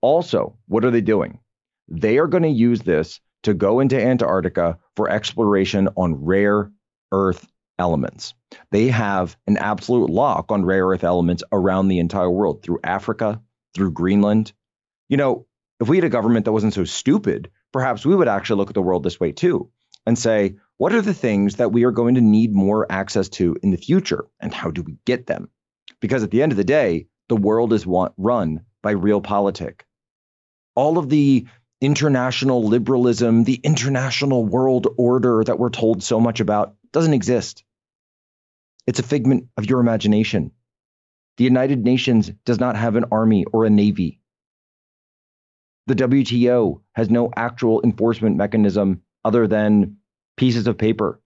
Also, 0.00 0.56
what 0.66 0.84
are 0.84 0.90
they 0.90 1.00
doing? 1.00 1.38
They 1.88 2.18
are 2.18 2.26
going 2.26 2.42
to 2.42 2.48
use 2.48 2.80
this 2.80 3.20
to 3.42 3.54
go 3.54 3.80
into 3.80 4.00
Antarctica 4.00 4.78
for 4.96 5.10
exploration 5.10 5.88
on 5.96 6.24
rare 6.24 6.70
earth 7.12 7.46
elements. 7.78 8.34
They 8.70 8.88
have 8.88 9.36
an 9.46 9.56
absolute 9.56 10.10
lock 10.10 10.50
on 10.50 10.64
rare 10.64 10.86
earth 10.86 11.04
elements 11.04 11.42
around 11.52 11.88
the 11.88 11.98
entire 11.98 12.30
world 12.30 12.62
through 12.62 12.80
Africa, 12.84 13.40
through 13.74 13.92
Greenland. 13.92 14.52
You 15.08 15.16
know, 15.16 15.46
if 15.80 15.88
we 15.88 15.96
had 15.96 16.04
a 16.04 16.10
government 16.10 16.44
that 16.44 16.52
wasn't 16.52 16.74
so 16.74 16.84
stupid, 16.84 17.50
perhaps 17.72 18.06
we 18.06 18.14
would 18.14 18.28
actually 18.28 18.58
look 18.58 18.70
at 18.70 18.74
the 18.74 18.82
world 18.82 19.02
this 19.02 19.20
way 19.20 19.32
too 19.32 19.70
and 20.06 20.18
say, 20.18 20.56
what 20.76 20.92
are 20.92 21.02
the 21.02 21.14
things 21.14 21.56
that 21.56 21.72
we 21.72 21.84
are 21.84 21.90
going 21.90 22.14
to 22.14 22.20
need 22.20 22.54
more 22.54 22.90
access 22.90 23.28
to 23.30 23.56
in 23.62 23.70
the 23.70 23.76
future 23.76 24.24
and 24.40 24.54
how 24.54 24.70
do 24.70 24.82
we 24.82 24.96
get 25.04 25.26
them? 25.26 25.48
Because 26.00 26.22
at 26.22 26.30
the 26.30 26.42
end 26.42 26.52
of 26.52 26.58
the 26.58 26.64
day, 26.64 27.06
the 27.28 27.36
world 27.36 27.72
is 27.72 27.86
run 27.86 28.60
by 28.82 28.94
realpolitik. 28.94 29.80
All 30.74 30.98
of 30.98 31.08
the 31.08 31.46
international 31.80 32.64
liberalism, 32.64 33.44
the 33.44 33.60
international 33.62 34.44
world 34.44 34.86
order 34.96 35.44
that 35.44 35.58
we're 35.58 35.70
told 35.70 36.02
so 36.02 36.20
much 36.20 36.40
about 36.40 36.74
doesn't 36.92 37.14
exist. 37.14 37.64
It's 38.86 38.98
a 38.98 39.04
figment 39.04 39.48
of 39.56 39.68
your 39.68 39.80
imagination. 39.80 40.52
The 41.36 41.44
United 41.44 41.84
Nations 41.84 42.30
does 42.44 42.60
not 42.60 42.76
have 42.76 42.96
an 42.96 43.06
army 43.10 43.44
or 43.52 43.64
a 43.64 43.70
navy. 43.70 44.20
The 45.86 45.94
WTO 45.94 46.80
has 46.92 47.10
no 47.10 47.30
actual 47.36 47.82
enforcement 47.82 48.36
mechanism 48.36 49.02
other 49.24 49.46
than 49.46 49.96
pieces 50.36 50.66
of 50.66 50.78
paper. 50.78 51.20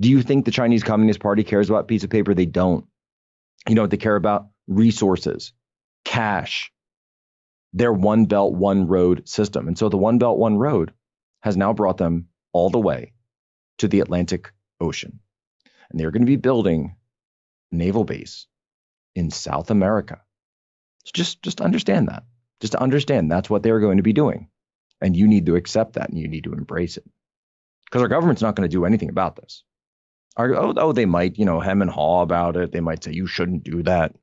Do 0.00 0.08
you 0.08 0.22
think 0.22 0.44
the 0.44 0.50
Chinese 0.50 0.82
Communist 0.82 1.20
Party 1.20 1.44
cares 1.44 1.68
about 1.68 1.88
piece 1.88 2.04
of 2.04 2.10
paper? 2.10 2.34
They 2.34 2.46
don't. 2.46 2.86
You 3.66 3.74
know 3.74 3.82
what 3.82 3.90
they 3.90 3.96
care 3.96 4.16
about? 4.16 4.48
Resources, 4.66 5.52
cash, 6.04 6.72
their 7.72 7.92
one 7.92 8.26
belt, 8.26 8.54
one 8.54 8.86
road 8.86 9.28
system. 9.28 9.68
And 9.68 9.78
so 9.78 9.88
the 9.88 9.96
one 9.96 10.18
belt, 10.18 10.38
one 10.38 10.58
road 10.58 10.92
has 11.40 11.56
now 11.56 11.72
brought 11.72 11.96
them 11.96 12.28
all 12.52 12.70
the 12.70 12.78
way 12.78 13.12
to 13.78 13.88
the 13.88 14.00
Atlantic 14.00 14.52
Ocean. 14.80 15.20
And 15.90 15.98
they're 15.98 16.10
going 16.10 16.22
to 16.22 16.26
be 16.26 16.36
building 16.36 16.96
a 17.72 17.76
naval 17.76 18.04
base 18.04 18.46
in 19.14 19.30
South 19.30 19.70
America. 19.70 20.20
So 21.04 21.12
just, 21.14 21.42
just 21.42 21.60
understand 21.60 22.08
that. 22.08 22.24
Just 22.60 22.72
to 22.72 22.82
understand 22.82 23.30
that's 23.30 23.48
what 23.48 23.62
they're 23.62 23.80
going 23.80 23.98
to 23.98 24.02
be 24.02 24.12
doing. 24.12 24.48
And 25.00 25.16
you 25.16 25.28
need 25.28 25.46
to 25.46 25.56
accept 25.56 25.94
that 25.94 26.08
and 26.08 26.18
you 26.18 26.28
need 26.28 26.44
to 26.44 26.52
embrace 26.52 26.96
it. 26.96 27.04
Because 27.84 28.02
our 28.02 28.08
government's 28.08 28.42
not 28.42 28.56
going 28.56 28.68
to 28.68 28.76
do 28.76 28.84
anything 28.84 29.08
about 29.08 29.36
this. 29.36 29.62
Oh, 30.38 30.74
oh, 30.76 30.92
they 30.92 31.06
might, 31.06 31.38
you 31.38 31.44
know, 31.44 31.60
hem 31.60 31.82
and 31.82 31.90
haw 31.90 32.22
about 32.22 32.56
it. 32.56 32.70
They 32.72 32.80
might 32.80 33.02
say 33.02 33.12
you 33.12 33.26
shouldn't 33.26 33.64
do 33.64 33.82
that. 33.82 34.14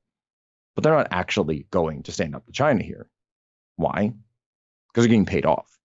But 0.73 0.83
they're 0.83 0.95
not 0.95 1.09
actually 1.11 1.67
going 1.69 2.03
to 2.03 2.11
stand 2.11 2.35
up 2.35 2.45
to 2.45 2.51
China 2.51 2.83
here. 2.83 3.09
Why? 3.75 4.13
Because 4.87 5.03
they're 5.03 5.09
getting 5.09 5.25
paid 5.25 5.45
off 5.45 5.75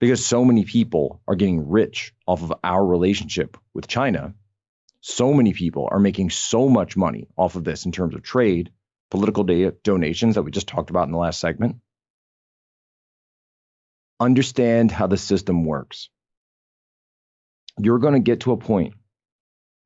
because 0.00 0.24
so 0.24 0.44
many 0.44 0.64
people 0.64 1.20
are 1.28 1.36
getting 1.36 1.68
rich 1.68 2.14
off 2.26 2.42
of 2.42 2.54
our 2.64 2.84
relationship 2.84 3.56
with 3.74 3.86
China. 3.86 4.34
So 5.02 5.32
many 5.32 5.52
people 5.52 5.88
are 5.90 6.00
making 6.00 6.30
so 6.30 6.68
much 6.68 6.96
money 6.96 7.28
off 7.36 7.54
of 7.54 7.64
this 7.64 7.84
in 7.84 7.92
terms 7.92 8.14
of 8.14 8.22
trade, 8.22 8.72
political 9.10 9.44
donations 9.44 10.34
that 10.34 10.42
we 10.42 10.50
just 10.50 10.68
talked 10.68 10.90
about 10.90 11.06
in 11.06 11.12
the 11.12 11.18
last 11.18 11.38
segment. 11.38 11.76
Understand 14.18 14.90
how 14.90 15.06
the 15.06 15.16
system 15.16 15.64
works. 15.64 16.08
You're 17.84 17.98
going 17.98 18.14
to 18.14 18.20
get 18.20 18.40
to 18.40 18.52
a 18.52 18.56
point 18.56 18.94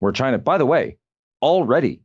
where 0.00 0.12
China, 0.12 0.38
by 0.38 0.58
the 0.58 0.66
way, 0.66 0.98
already 1.40 2.02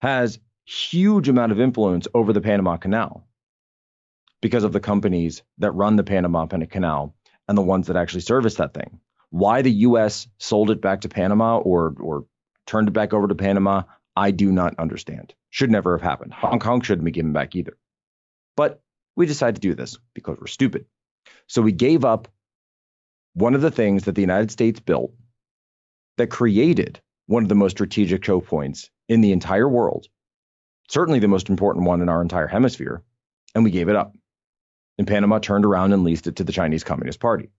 has 0.00 0.38
huge 0.64 1.28
amount 1.28 1.52
of 1.52 1.60
influence 1.60 2.08
over 2.14 2.32
the 2.32 2.40
Panama 2.40 2.76
Canal 2.76 3.26
because 4.40 4.64
of 4.64 4.72
the 4.72 4.80
companies 4.80 5.42
that 5.58 5.72
run 5.72 5.96
the 5.96 6.04
Panama 6.04 6.46
Canal 6.46 7.14
and 7.48 7.56
the 7.56 7.62
ones 7.62 7.86
that 7.86 7.96
actually 7.96 8.20
service 8.20 8.56
that 8.56 8.74
thing. 8.74 9.00
Why 9.30 9.62
the 9.62 9.70
U.S. 9.70 10.28
sold 10.38 10.70
it 10.70 10.80
back 10.80 11.02
to 11.02 11.08
Panama 11.08 11.58
or 11.58 11.94
or 12.00 12.26
turned 12.66 12.88
it 12.88 12.92
back 12.92 13.12
over 13.12 13.26
to 13.26 13.34
Panama, 13.34 13.82
I 14.16 14.30
do 14.30 14.52
not 14.52 14.78
understand. 14.78 15.34
Should 15.50 15.70
never 15.70 15.96
have 15.96 16.02
happened. 16.02 16.32
Hong 16.34 16.60
Kong 16.60 16.80
shouldn't 16.80 17.04
be 17.04 17.10
given 17.10 17.32
back 17.32 17.54
either. 17.56 17.76
But 18.56 18.80
we 19.16 19.26
decided 19.26 19.56
to 19.56 19.68
do 19.68 19.74
this 19.74 19.98
because 20.14 20.38
we're 20.40 20.46
stupid. 20.46 20.86
So 21.46 21.62
we 21.62 21.72
gave 21.72 22.04
up 22.04 22.28
one 23.34 23.54
of 23.54 23.60
the 23.60 23.70
things 23.70 24.04
that 24.04 24.14
the 24.14 24.20
United 24.20 24.50
States 24.50 24.80
built 24.80 25.12
that 26.16 26.28
created 26.28 27.00
one 27.26 27.42
of 27.42 27.48
the 27.48 27.54
most 27.54 27.72
strategic 27.72 28.22
choke 28.22 28.46
points 28.46 28.90
in 29.08 29.20
the 29.20 29.32
entire 29.32 29.68
world, 29.68 30.06
certainly 30.88 31.18
the 31.18 31.28
most 31.28 31.48
important 31.48 31.86
one 31.86 32.00
in 32.00 32.08
our 32.08 32.22
entire 32.22 32.46
hemisphere, 32.46 33.02
and 33.54 33.64
we 33.64 33.70
gave 33.70 33.88
it 33.88 33.96
up 33.96 34.14
and 34.98 35.06
Panama 35.06 35.38
turned 35.38 35.64
around 35.64 35.92
and 35.92 36.04
leased 36.04 36.26
it 36.26 36.36
to 36.36 36.44
the 36.44 36.52
Chinese 36.52 36.84
Communist 36.84 37.20
Party. 37.20 37.50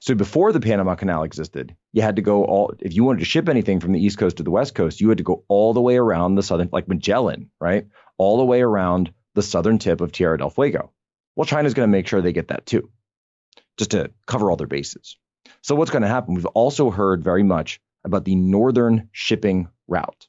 So 0.00 0.14
before 0.14 0.52
the 0.52 0.60
Panama 0.60 0.94
Canal 0.94 1.22
existed, 1.22 1.74
you 1.92 2.02
had 2.02 2.16
to 2.16 2.22
go 2.22 2.44
all 2.44 2.74
if 2.80 2.94
you 2.94 3.02
wanted 3.02 3.20
to 3.20 3.24
ship 3.24 3.48
anything 3.48 3.80
from 3.80 3.92
the 3.92 4.04
east 4.04 4.18
coast 4.18 4.36
to 4.36 4.42
the 4.42 4.50
west 4.50 4.74
coast, 4.74 5.00
you 5.00 5.08
had 5.08 5.18
to 5.18 5.24
go 5.24 5.44
all 5.48 5.72
the 5.72 5.80
way 5.80 5.96
around 5.96 6.34
the 6.34 6.42
southern 6.42 6.68
like 6.70 6.88
Magellan, 6.88 7.50
right? 7.60 7.86
All 8.18 8.36
the 8.36 8.44
way 8.44 8.60
around 8.60 9.12
the 9.34 9.42
southern 9.42 9.78
tip 9.78 10.02
of 10.02 10.12
Tierra 10.12 10.36
del 10.36 10.50
Fuego. 10.50 10.92
Well, 11.34 11.46
China's 11.46 11.72
going 11.72 11.88
to 11.88 11.90
make 11.90 12.06
sure 12.06 12.20
they 12.20 12.32
get 12.32 12.48
that 12.48 12.66
too. 12.66 12.90
Just 13.80 13.92
to 13.92 14.10
cover 14.26 14.50
all 14.50 14.58
their 14.58 14.66
bases. 14.66 15.16
So 15.62 15.74
what's 15.74 15.90
going 15.90 16.02
to 16.02 16.08
happen? 16.08 16.34
We've 16.34 16.44
also 16.44 16.90
heard 16.90 17.24
very 17.24 17.42
much 17.42 17.80
about 18.04 18.26
the 18.26 18.34
northern 18.34 19.08
shipping 19.10 19.68
route. 19.88 20.28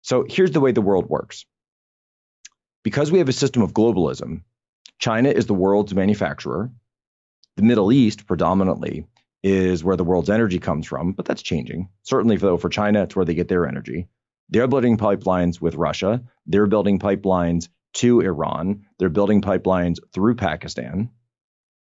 So 0.00 0.24
here's 0.26 0.52
the 0.52 0.60
way 0.60 0.72
the 0.72 0.80
world 0.80 1.06
works. 1.06 1.44
Because 2.82 3.12
we 3.12 3.18
have 3.18 3.28
a 3.28 3.34
system 3.34 3.60
of 3.60 3.74
globalism, 3.74 4.40
China 4.98 5.28
is 5.28 5.44
the 5.44 5.52
world's 5.52 5.94
manufacturer. 5.94 6.70
The 7.56 7.62
Middle 7.62 7.92
East, 7.92 8.26
predominantly, 8.26 9.06
is 9.42 9.84
where 9.84 9.98
the 9.98 10.04
world's 10.04 10.30
energy 10.30 10.58
comes 10.58 10.86
from, 10.86 11.12
but 11.12 11.26
that's 11.26 11.42
changing. 11.42 11.90
Certainly, 12.04 12.38
though, 12.38 12.56
for 12.56 12.70
China, 12.70 13.02
it's 13.02 13.14
where 13.14 13.26
they 13.26 13.34
get 13.34 13.48
their 13.48 13.66
energy. 13.66 14.08
They're 14.48 14.66
building 14.66 14.96
pipelines 14.96 15.60
with 15.60 15.74
Russia. 15.74 16.22
They're 16.46 16.66
building 16.66 17.00
pipelines 17.00 17.68
to 17.96 18.22
Iran. 18.22 18.86
They're 18.98 19.10
building 19.10 19.42
pipelines 19.42 19.98
through 20.14 20.36
Pakistan. 20.36 21.10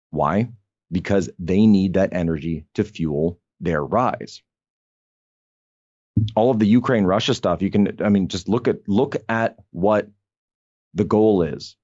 Why? 0.10 0.50
Because 0.92 1.30
they 1.38 1.66
need 1.66 1.96
that 1.96 2.14
energy 2.14 2.66
to 2.76 2.84
fuel 2.84 3.40
their 3.60 3.84
rise. 3.84 4.42
All 6.36 6.50
of 6.50 6.60
the 6.60 6.66
Ukraine 6.66 7.04
Russia 7.04 7.34
stuff, 7.34 7.62
you 7.62 7.70
can, 7.70 7.98
I 8.02 8.10
mean, 8.10 8.28
just 8.28 8.48
look 8.50 8.68
at 8.68 8.88
look 8.88 9.16
at 9.30 9.58
what 9.72 10.08
the 10.94 11.04
goal 11.04 11.44
is 11.44 11.76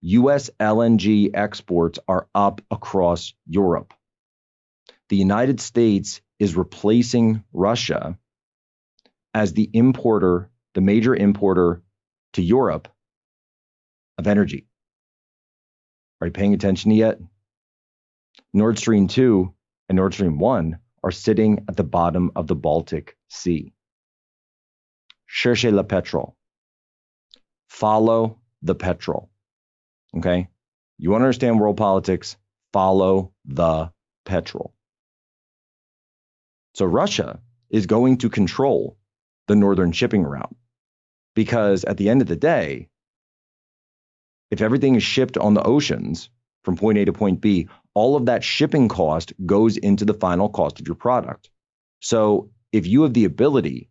US 0.00 0.50
LNG 0.60 1.30
exports 1.34 1.98
are 2.06 2.28
up 2.34 2.60
across 2.70 3.34
Europe. 3.46 3.94
The 5.08 5.16
United 5.16 5.60
States 5.60 6.20
is 6.38 6.56
replacing 6.56 7.42
Russia 7.52 8.18
as 9.34 9.52
the 9.52 9.68
importer, 9.72 10.50
the 10.74 10.80
major 10.80 11.14
importer 11.16 11.82
to 12.34 12.42
Europe 12.42 12.88
of 14.18 14.26
energy. 14.26 14.66
Are 16.20 16.28
you 16.28 16.32
paying 16.32 16.54
attention 16.54 16.90
yet? 16.92 17.18
Nord 18.52 18.78
Stream 18.78 19.08
2 19.08 19.52
and 19.88 19.96
Nord 19.96 20.14
Stream 20.14 20.38
1 20.38 20.78
are 21.04 21.10
sitting 21.10 21.64
at 21.68 21.76
the 21.76 21.84
bottom 21.84 22.32
of 22.34 22.46
the 22.46 22.56
Baltic 22.56 23.16
Sea. 23.28 23.72
Cherchez 25.26 25.72
le 25.72 25.84
pétrole. 25.84 26.34
Follow 27.68 28.38
the 28.62 28.74
petrol. 28.74 29.30
Okay. 30.16 30.48
You 30.98 31.10
want 31.10 31.20
to 31.20 31.26
understand 31.26 31.60
world 31.60 31.76
politics? 31.76 32.36
Follow 32.72 33.32
the 33.44 33.92
petrol. 34.24 34.74
So 36.74 36.86
Russia 36.86 37.40
is 37.70 37.86
going 37.86 38.18
to 38.18 38.30
control 38.30 38.96
the 39.46 39.56
northern 39.56 39.92
shipping 39.92 40.22
route 40.22 40.54
because 41.34 41.84
at 41.84 41.96
the 41.96 42.08
end 42.08 42.22
of 42.22 42.28
the 42.28 42.36
day, 42.36 42.88
if 44.50 44.62
everything 44.62 44.94
is 44.94 45.02
shipped 45.02 45.36
on 45.36 45.54
the 45.54 45.62
oceans 45.62 46.30
from 46.64 46.76
point 46.76 46.98
A 46.98 47.04
to 47.04 47.12
point 47.12 47.40
B, 47.40 47.68
all 47.98 48.14
of 48.14 48.26
that 48.26 48.44
shipping 48.44 48.86
cost 48.86 49.32
goes 49.44 49.76
into 49.76 50.04
the 50.04 50.14
final 50.14 50.48
cost 50.48 50.78
of 50.78 50.86
your 50.86 50.94
product. 50.94 51.50
So 52.00 52.50
if 52.70 52.86
you 52.86 53.02
have 53.02 53.12
the 53.12 53.24
ability 53.24 53.90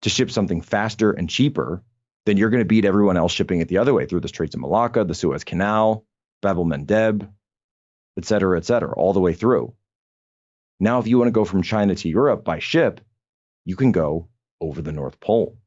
to 0.00 0.08
ship 0.08 0.30
something 0.30 0.62
faster 0.62 1.12
and 1.12 1.28
cheaper, 1.28 1.82
then 2.24 2.38
you're 2.38 2.48
going 2.48 2.62
to 2.62 2.72
beat 2.74 2.86
everyone 2.86 3.18
else 3.18 3.32
shipping 3.32 3.60
it 3.60 3.68
the 3.68 3.76
other 3.76 3.92
way 3.92 4.06
through 4.06 4.20
the 4.20 4.28
Straits 4.28 4.54
of 4.54 4.62
Malacca, 4.62 5.04
the 5.04 5.14
Suez 5.14 5.44
Canal, 5.44 6.06
Bab 6.40 6.56
el 6.56 6.64
Mandeb, 6.64 7.28
et 8.16 8.24
cetera, 8.24 8.56
et 8.56 8.64
cetera, 8.64 8.94
all 8.94 9.12
the 9.12 9.20
way 9.20 9.34
through. 9.34 9.74
Now, 10.80 10.98
if 10.98 11.06
you 11.06 11.18
want 11.18 11.28
to 11.28 11.32
go 11.32 11.44
from 11.44 11.62
China 11.62 11.94
to 11.94 12.08
Europe 12.08 12.44
by 12.44 12.60
ship, 12.60 13.02
you 13.66 13.76
can 13.76 13.92
go 13.92 14.28
over 14.58 14.80
the 14.80 14.92
North 14.92 15.20
Pole. 15.20 15.58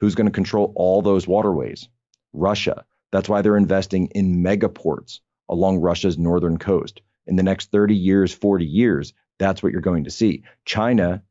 Who's 0.00 0.14
going 0.14 0.26
to 0.26 0.32
control 0.32 0.70
all 0.76 1.00
those 1.00 1.26
waterways? 1.26 1.88
Russia. 2.34 2.84
That's 3.10 3.28
why 3.28 3.40
they're 3.40 3.56
investing 3.56 4.08
in 4.08 4.42
megaports 4.44 5.20
along 5.48 5.78
Russia's 5.78 6.18
northern 6.18 6.58
coast. 6.58 7.00
In 7.26 7.36
the 7.36 7.42
next 7.42 7.70
30 7.70 7.94
years, 7.94 8.32
40 8.32 8.64
years, 8.64 9.12
that's 9.38 9.62
what 9.62 9.72
you're 9.72 9.80
going 9.80 10.04
to 10.04 10.10
see. 10.10 10.44
China 10.64 11.22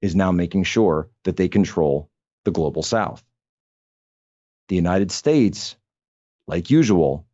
is 0.00 0.16
now 0.16 0.32
making 0.32 0.64
sure 0.64 1.08
that 1.24 1.36
they 1.36 1.48
control 1.48 2.10
the 2.44 2.50
global 2.50 2.82
south. 2.82 3.22
The 4.68 4.76
United 4.76 5.12
States, 5.12 5.76
like 6.46 6.70
usual, 6.70 7.26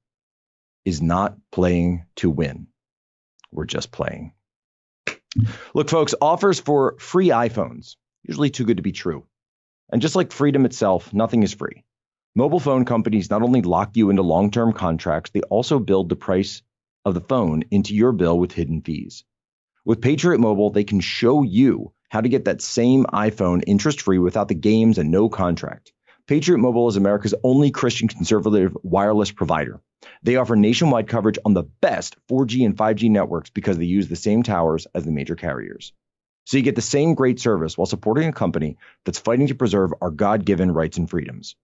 is 0.84 1.00
not 1.00 1.36
playing 1.50 2.06
to 2.16 2.30
win. 2.30 2.66
We're 3.52 3.64
just 3.64 3.90
playing. 3.90 4.32
Look, 5.74 5.88
folks, 5.88 6.14
offers 6.20 6.60
for 6.60 6.96
free 6.98 7.28
iPhones, 7.28 7.96
usually 8.22 8.50
too 8.50 8.64
good 8.64 8.78
to 8.78 8.82
be 8.82 8.92
true. 8.92 9.26
And 9.90 10.02
just 10.02 10.16
like 10.16 10.32
freedom 10.32 10.64
itself, 10.66 11.12
nothing 11.14 11.42
is 11.42 11.54
free. 11.54 11.84
Mobile 12.38 12.60
phone 12.60 12.84
companies 12.84 13.30
not 13.30 13.42
only 13.42 13.62
lock 13.62 13.96
you 13.96 14.10
into 14.10 14.22
long 14.22 14.52
term 14.52 14.72
contracts, 14.72 15.32
they 15.32 15.40
also 15.40 15.80
build 15.80 16.08
the 16.08 16.14
price 16.14 16.62
of 17.04 17.14
the 17.14 17.20
phone 17.20 17.64
into 17.72 17.96
your 17.96 18.12
bill 18.12 18.38
with 18.38 18.52
hidden 18.52 18.80
fees. 18.80 19.24
With 19.84 20.00
Patriot 20.00 20.38
Mobile, 20.38 20.70
they 20.70 20.84
can 20.84 21.00
show 21.00 21.42
you 21.42 21.92
how 22.08 22.20
to 22.20 22.28
get 22.28 22.44
that 22.44 22.62
same 22.62 23.06
iPhone 23.06 23.64
interest 23.66 24.02
free 24.02 24.20
without 24.20 24.46
the 24.46 24.54
games 24.54 24.98
and 24.98 25.10
no 25.10 25.28
contract. 25.28 25.92
Patriot 26.28 26.58
Mobile 26.58 26.86
is 26.86 26.94
America's 26.94 27.34
only 27.42 27.72
Christian 27.72 28.06
conservative 28.06 28.76
wireless 28.84 29.32
provider. 29.32 29.80
They 30.22 30.36
offer 30.36 30.54
nationwide 30.54 31.08
coverage 31.08 31.40
on 31.44 31.54
the 31.54 31.64
best 31.64 32.14
4G 32.30 32.64
and 32.64 32.76
5G 32.76 33.10
networks 33.10 33.50
because 33.50 33.78
they 33.78 33.86
use 33.86 34.06
the 34.06 34.14
same 34.14 34.44
towers 34.44 34.86
as 34.94 35.04
the 35.04 35.10
major 35.10 35.34
carriers. 35.34 35.92
So 36.44 36.56
you 36.56 36.62
get 36.62 36.76
the 36.76 36.82
same 36.82 37.14
great 37.14 37.40
service 37.40 37.76
while 37.76 37.86
supporting 37.86 38.28
a 38.28 38.32
company 38.32 38.76
that's 39.04 39.18
fighting 39.18 39.48
to 39.48 39.56
preserve 39.56 39.92
our 40.00 40.12
God 40.12 40.44
given 40.44 40.70
rights 40.70 40.98
and 40.98 41.10
freedoms. 41.10 41.56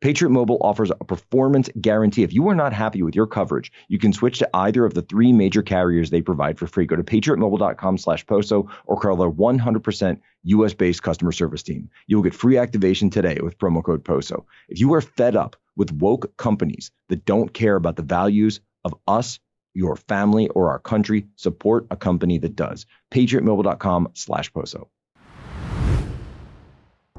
Patriot 0.00 0.30
Mobile 0.30 0.58
offers 0.60 0.90
a 0.90 1.04
performance 1.04 1.68
guarantee. 1.80 2.22
If 2.22 2.32
you 2.32 2.48
are 2.48 2.54
not 2.54 2.72
happy 2.72 3.02
with 3.02 3.16
your 3.16 3.26
coverage, 3.26 3.72
you 3.88 3.98
can 3.98 4.12
switch 4.12 4.38
to 4.38 4.48
either 4.54 4.84
of 4.84 4.94
the 4.94 5.02
three 5.02 5.32
major 5.32 5.62
carriers 5.62 6.10
they 6.10 6.22
provide 6.22 6.58
for 6.58 6.66
free. 6.66 6.86
Go 6.86 6.96
to 6.96 7.02
patriotmobile.com 7.02 7.98
slash 7.98 8.24
poso 8.26 8.70
or 8.86 8.98
call 8.98 9.16
their 9.16 9.30
100% 9.30 10.20
US-based 10.44 11.02
customer 11.02 11.32
service 11.32 11.62
team. 11.64 11.90
You'll 12.06 12.22
get 12.22 12.34
free 12.34 12.58
activation 12.58 13.10
today 13.10 13.38
with 13.42 13.58
promo 13.58 13.82
code 13.82 14.04
POSO. 14.04 14.44
If 14.68 14.78
you 14.78 14.94
are 14.94 15.00
fed 15.00 15.34
up 15.34 15.56
with 15.76 15.92
woke 15.92 16.36
companies 16.36 16.92
that 17.08 17.24
don't 17.24 17.52
care 17.52 17.74
about 17.74 17.96
the 17.96 18.02
values 18.02 18.60
of 18.84 18.94
us, 19.08 19.40
your 19.74 19.96
family, 19.96 20.48
or 20.48 20.70
our 20.70 20.78
country, 20.78 21.26
support 21.36 21.86
a 21.90 21.96
company 21.96 22.38
that 22.38 22.56
does. 22.56 22.86
patriotmobile.com 23.10 24.10
slash 24.14 24.52
poso. 24.52 24.88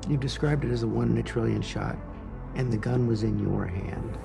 You've 0.07 0.21
described 0.21 0.63
it 0.63 0.71
as 0.71 0.83
a 0.83 0.87
one 0.87 1.11
in 1.11 1.17
a 1.17 1.23
trillion 1.23 1.61
shot 1.61 1.97
and 2.59 2.73
the 2.73 2.77
gun 2.77 3.07
was 3.07 3.23
in 3.23 3.39
your 3.39 3.65
hand. 3.65 4.17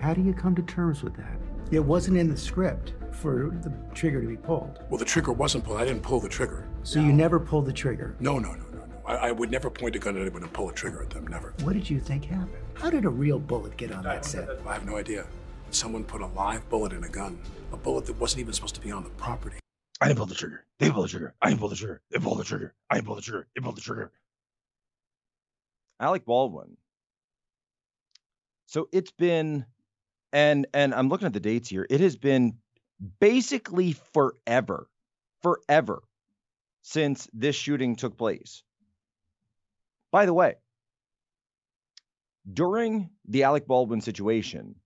How 0.00 0.14
do 0.14 0.22
you 0.22 0.32
come 0.32 0.54
to 0.54 0.62
terms 0.62 1.02
with 1.02 1.16
that? 1.16 1.36
It 1.72 1.80
wasn't 1.80 2.18
in 2.18 2.30
the 2.30 2.36
script 2.36 2.92
for 3.10 3.50
the 3.62 3.72
trigger 3.94 4.20
to 4.20 4.28
be 4.28 4.36
pulled. 4.36 4.78
Well, 4.88 4.98
the 4.98 5.04
trigger 5.04 5.32
wasn't 5.32 5.64
pulled. 5.64 5.80
I 5.80 5.84
didn't 5.84 6.04
pull 6.04 6.20
the 6.20 6.28
trigger. 6.28 6.68
So 6.84 7.00
no. 7.00 7.06
you 7.06 7.12
never 7.12 7.40
pulled 7.40 7.66
the 7.66 7.72
trigger? 7.72 8.14
No, 8.20 8.38
no, 8.38 8.52
no, 8.52 8.64
no, 8.72 8.78
no. 8.78 8.94
I, 9.04 9.14
I, 9.14 9.32
would 9.32 9.50
never 9.50 9.68
point 9.70 9.96
a 9.96 9.98
gun 9.98 10.14
at 10.14 10.22
anyone 10.22 10.44
and 10.44 10.52
pull 10.52 10.70
a 10.70 10.72
trigger 10.72 11.02
at 11.02 11.10
them. 11.10 11.26
Never. 11.26 11.52
What 11.64 11.72
did 11.72 11.90
you 11.90 11.98
think 11.98 12.26
happened? 12.26 12.62
How 12.74 12.90
did 12.90 13.04
a 13.04 13.08
real 13.08 13.40
bullet 13.40 13.76
get 13.76 13.90
on 13.90 14.04
that 14.04 14.24
set? 14.24 14.48
I 14.64 14.74
have 14.74 14.86
no 14.86 14.96
idea. 14.96 15.26
Someone 15.70 16.04
put 16.04 16.20
a 16.20 16.26
live 16.28 16.68
bullet 16.68 16.92
in 16.92 17.02
a 17.02 17.08
gun, 17.08 17.40
a 17.72 17.76
bullet 17.76 18.06
that 18.06 18.20
wasn't 18.20 18.42
even 18.42 18.52
supposed 18.52 18.76
to 18.76 18.80
be 18.80 18.92
on 18.92 19.02
the 19.02 19.10
property. 19.10 19.58
I 20.00 20.06
didn't 20.06 20.18
pull 20.18 20.26
the 20.26 20.34
trigger. 20.36 20.64
They 20.78 20.90
pulled 20.90 21.06
the 21.06 21.10
trigger. 21.10 21.34
I 21.42 21.48
didn't 21.48 21.58
pull 21.58 21.70
the 21.70 21.76
trigger. 21.76 22.02
They 22.12 22.20
pulled 22.20 22.38
the 22.38 22.44
trigger. 22.44 22.74
I 22.88 22.94
didn't 22.94 23.06
pull 23.08 23.16
the 23.16 23.22
trigger. 23.22 23.48
They 23.56 23.60
pulled 23.62 23.76
the 23.76 23.80
trigger. 23.80 24.12
Alec 25.98 26.24
Baldwin 26.24 26.76
so 28.66 28.88
it's 28.92 29.12
been, 29.12 29.64
and 30.32 30.66
and 30.74 30.94
I'm 30.94 31.08
looking 31.08 31.26
at 31.26 31.32
the 31.32 31.40
dates 31.40 31.68
here. 31.68 31.86
It 31.88 32.00
has 32.00 32.16
been 32.16 32.58
basically 33.20 33.92
forever, 34.12 34.88
forever 35.42 36.02
since 36.82 37.28
this 37.32 37.56
shooting 37.56 37.96
took 37.96 38.16
place. 38.16 38.62
By 40.10 40.26
the 40.26 40.34
way, 40.34 40.56
during 42.50 43.10
the 43.26 43.44
Alec 43.44 43.66
Baldwin 43.66 44.00
situation, 44.00 44.76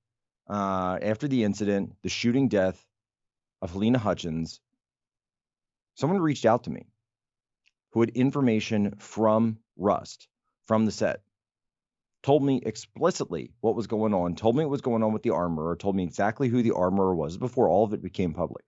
uh, 0.48 0.98
after 1.00 1.28
the 1.28 1.44
incident, 1.44 1.94
the 2.02 2.08
shooting 2.08 2.48
death 2.48 2.84
of 3.62 3.72
Halyna 3.72 3.98
Hutchins, 3.98 4.60
someone 5.94 6.20
reached 6.20 6.46
out 6.46 6.64
to 6.64 6.70
me 6.70 6.86
who 7.92 8.00
had 8.00 8.10
information 8.10 8.94
from 8.98 9.58
Rust, 9.76 10.28
from 10.66 10.86
the 10.86 10.92
set, 10.92 11.22
told 12.22 12.42
me 12.42 12.60
explicitly 12.64 13.52
what 13.60 13.74
was 13.74 13.86
going 13.86 14.14
on, 14.14 14.34
told 14.34 14.56
me 14.56 14.64
what 14.64 14.70
was 14.70 14.80
going 14.80 15.02
on 15.02 15.12
with 15.12 15.22
the 15.22 15.30
armorer, 15.30 15.76
told 15.76 15.96
me 15.96 16.04
exactly 16.04 16.48
who 16.48 16.62
the 16.62 16.74
armorer 16.74 17.14
was 17.14 17.36
before 17.36 17.68
all 17.68 17.84
of 17.84 17.94
it 17.94 18.02
became 18.02 18.34
public. 18.34 18.64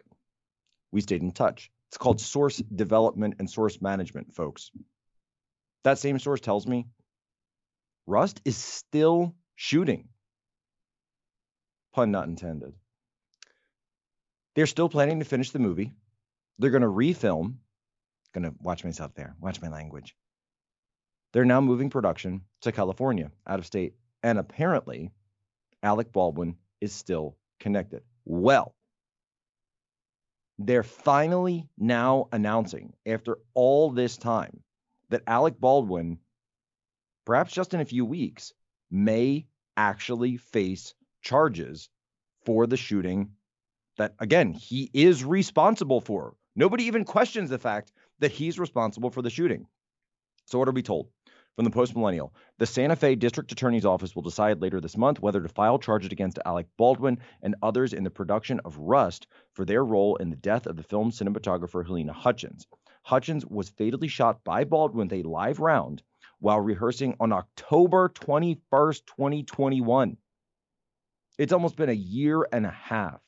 We 0.91 1.01
stayed 1.01 1.23
in 1.23 1.33
touch. 1.33 1.71
It's 1.89 1.99
called 1.99 2.21
source 2.21 2.57
development 2.57 3.35
and 3.39 3.51
source 3.51 3.81
management, 3.83 4.35
folks. 4.35 4.71
That 5.85 5.99
same 5.99 6.19
source 6.19 6.41
tells 6.41 6.67
me 6.67 6.87
Rust 8.07 8.41
is 8.45 8.57
still 8.57 9.35
shooting. 9.55 10.09
Pun 11.93 12.11
not 12.11 12.29
intended. 12.29 12.75
They're 14.55 14.67
still 14.67 14.89
planning 14.89 15.19
to 15.19 15.25
finish 15.25 15.51
the 15.51 15.59
movie. 15.59 15.93
They're 16.59 16.71
going 16.71 16.83
to 16.83 16.89
refilm. 16.89 17.57
Going 18.33 18.45
to 18.45 18.55
watch 18.61 18.85
myself 18.85 19.15
there. 19.15 19.37
Watch 19.41 19.61
my 19.61 19.69
language. 19.69 20.15
They're 21.33 21.45
now 21.45 21.61
moving 21.61 21.91
production 21.91 22.43
to 22.61 22.73
California, 22.73 23.31
out 23.47 23.59
of 23.59 23.67
state. 23.67 23.95
And 24.23 24.39
apparently, 24.39 25.11
Alec 25.83 26.13
Baldwin 26.13 26.57
is 26.81 26.93
still 26.93 27.37
connected. 27.59 28.03
Well, 28.25 28.75
they're 30.59 30.83
finally 30.83 31.69
now 31.79 32.29
announcing, 32.33 32.93
after 33.07 33.39
all 33.55 33.91
this 33.91 34.17
time, 34.17 34.61
that 35.09 35.23
Alec 35.27 35.59
Baldwin, 35.59 36.19
perhaps 37.25 37.53
just 37.53 37.75
in 37.75 37.81
a 37.81 37.87
few 37.87 38.05
weeks, 38.05 38.53
may 38.91 39.47
actually 39.77 40.37
face 40.37 40.95
charges 41.23 41.89
for 42.45 42.67
the 42.67 42.77
shooting 42.77 43.31
that, 43.97 44.15
again, 44.19 44.53
he 44.53 44.91
is 44.93 45.25
responsible 45.25 46.01
for. 46.01 46.35
Nobody 46.55 46.85
even 46.85 47.05
questions 47.05 47.51
the 47.51 47.59
fact 47.59 47.93
that 48.19 48.33
he's 48.33 48.59
responsible 48.59 49.11
for 49.11 49.23
the 49.23 49.31
shooting. 49.31 49.67
So, 50.47 50.59
what 50.59 50.69
are 50.69 50.73
we 50.73 50.83
told? 50.83 51.09
From 51.57 51.67
the 51.67 51.71
Post 51.71 51.95
Millennial, 51.95 52.33
the 52.57 52.65
Santa 52.65 52.97
Fe 52.97 53.15
District 53.15 53.53
Attorney's 53.53 53.85
Office 53.85 54.15
will 54.15 54.23
decide 54.23 54.63
later 54.63 54.81
this 54.81 54.97
month 54.97 55.21
whether 55.21 55.43
to 55.43 55.49
file 55.49 55.79
charges 55.79 56.11
against 56.11 56.39
Alec 56.47 56.67
Baldwin 56.79 57.19
and 57.43 57.57
others 57.63 57.93
in 57.93 58.05
the 58.05 58.11
production 58.11 58.59
of 58.65 58.79
Rust 58.79 59.27
for 59.53 59.67
their 59.67 59.85
role 59.85 60.17
in 60.17 60.31
the 60.31 60.37
death 60.37 60.67
of 60.67 60.77
the 60.77 60.83
film 60.83 61.11
cinematographer 61.11 61.87
Halyna 61.87 62.13
Hutchins. 62.13 62.67
Hutchins 63.03 63.45
was 63.45 63.69
fatally 63.69 64.09
shot 64.09 64.43
by 64.45 64.65
Baldwin 64.65 65.09
with 65.09 65.13
a 65.13 65.29
live 65.29 65.61
round 65.61 66.03
while 66.39 66.61
rehearsing 66.61 67.17
on 67.21 67.33
October 67.33 68.09
21st, 68.09 69.05
2021. 69.05 70.17
It's 71.37 71.53
almost 71.53 71.77
been 71.77 71.91
a 71.91 71.93
year 71.93 72.47
and 72.51 72.65
a 72.65 72.71
half. 72.71 73.21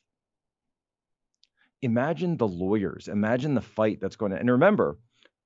Imagine 1.82 2.38
the 2.38 2.48
lawyers, 2.48 3.08
imagine 3.08 3.54
the 3.54 3.60
fight 3.60 4.00
that's 4.00 4.16
going 4.16 4.32
to, 4.32 4.38
and 4.38 4.50
remember, 4.50 4.96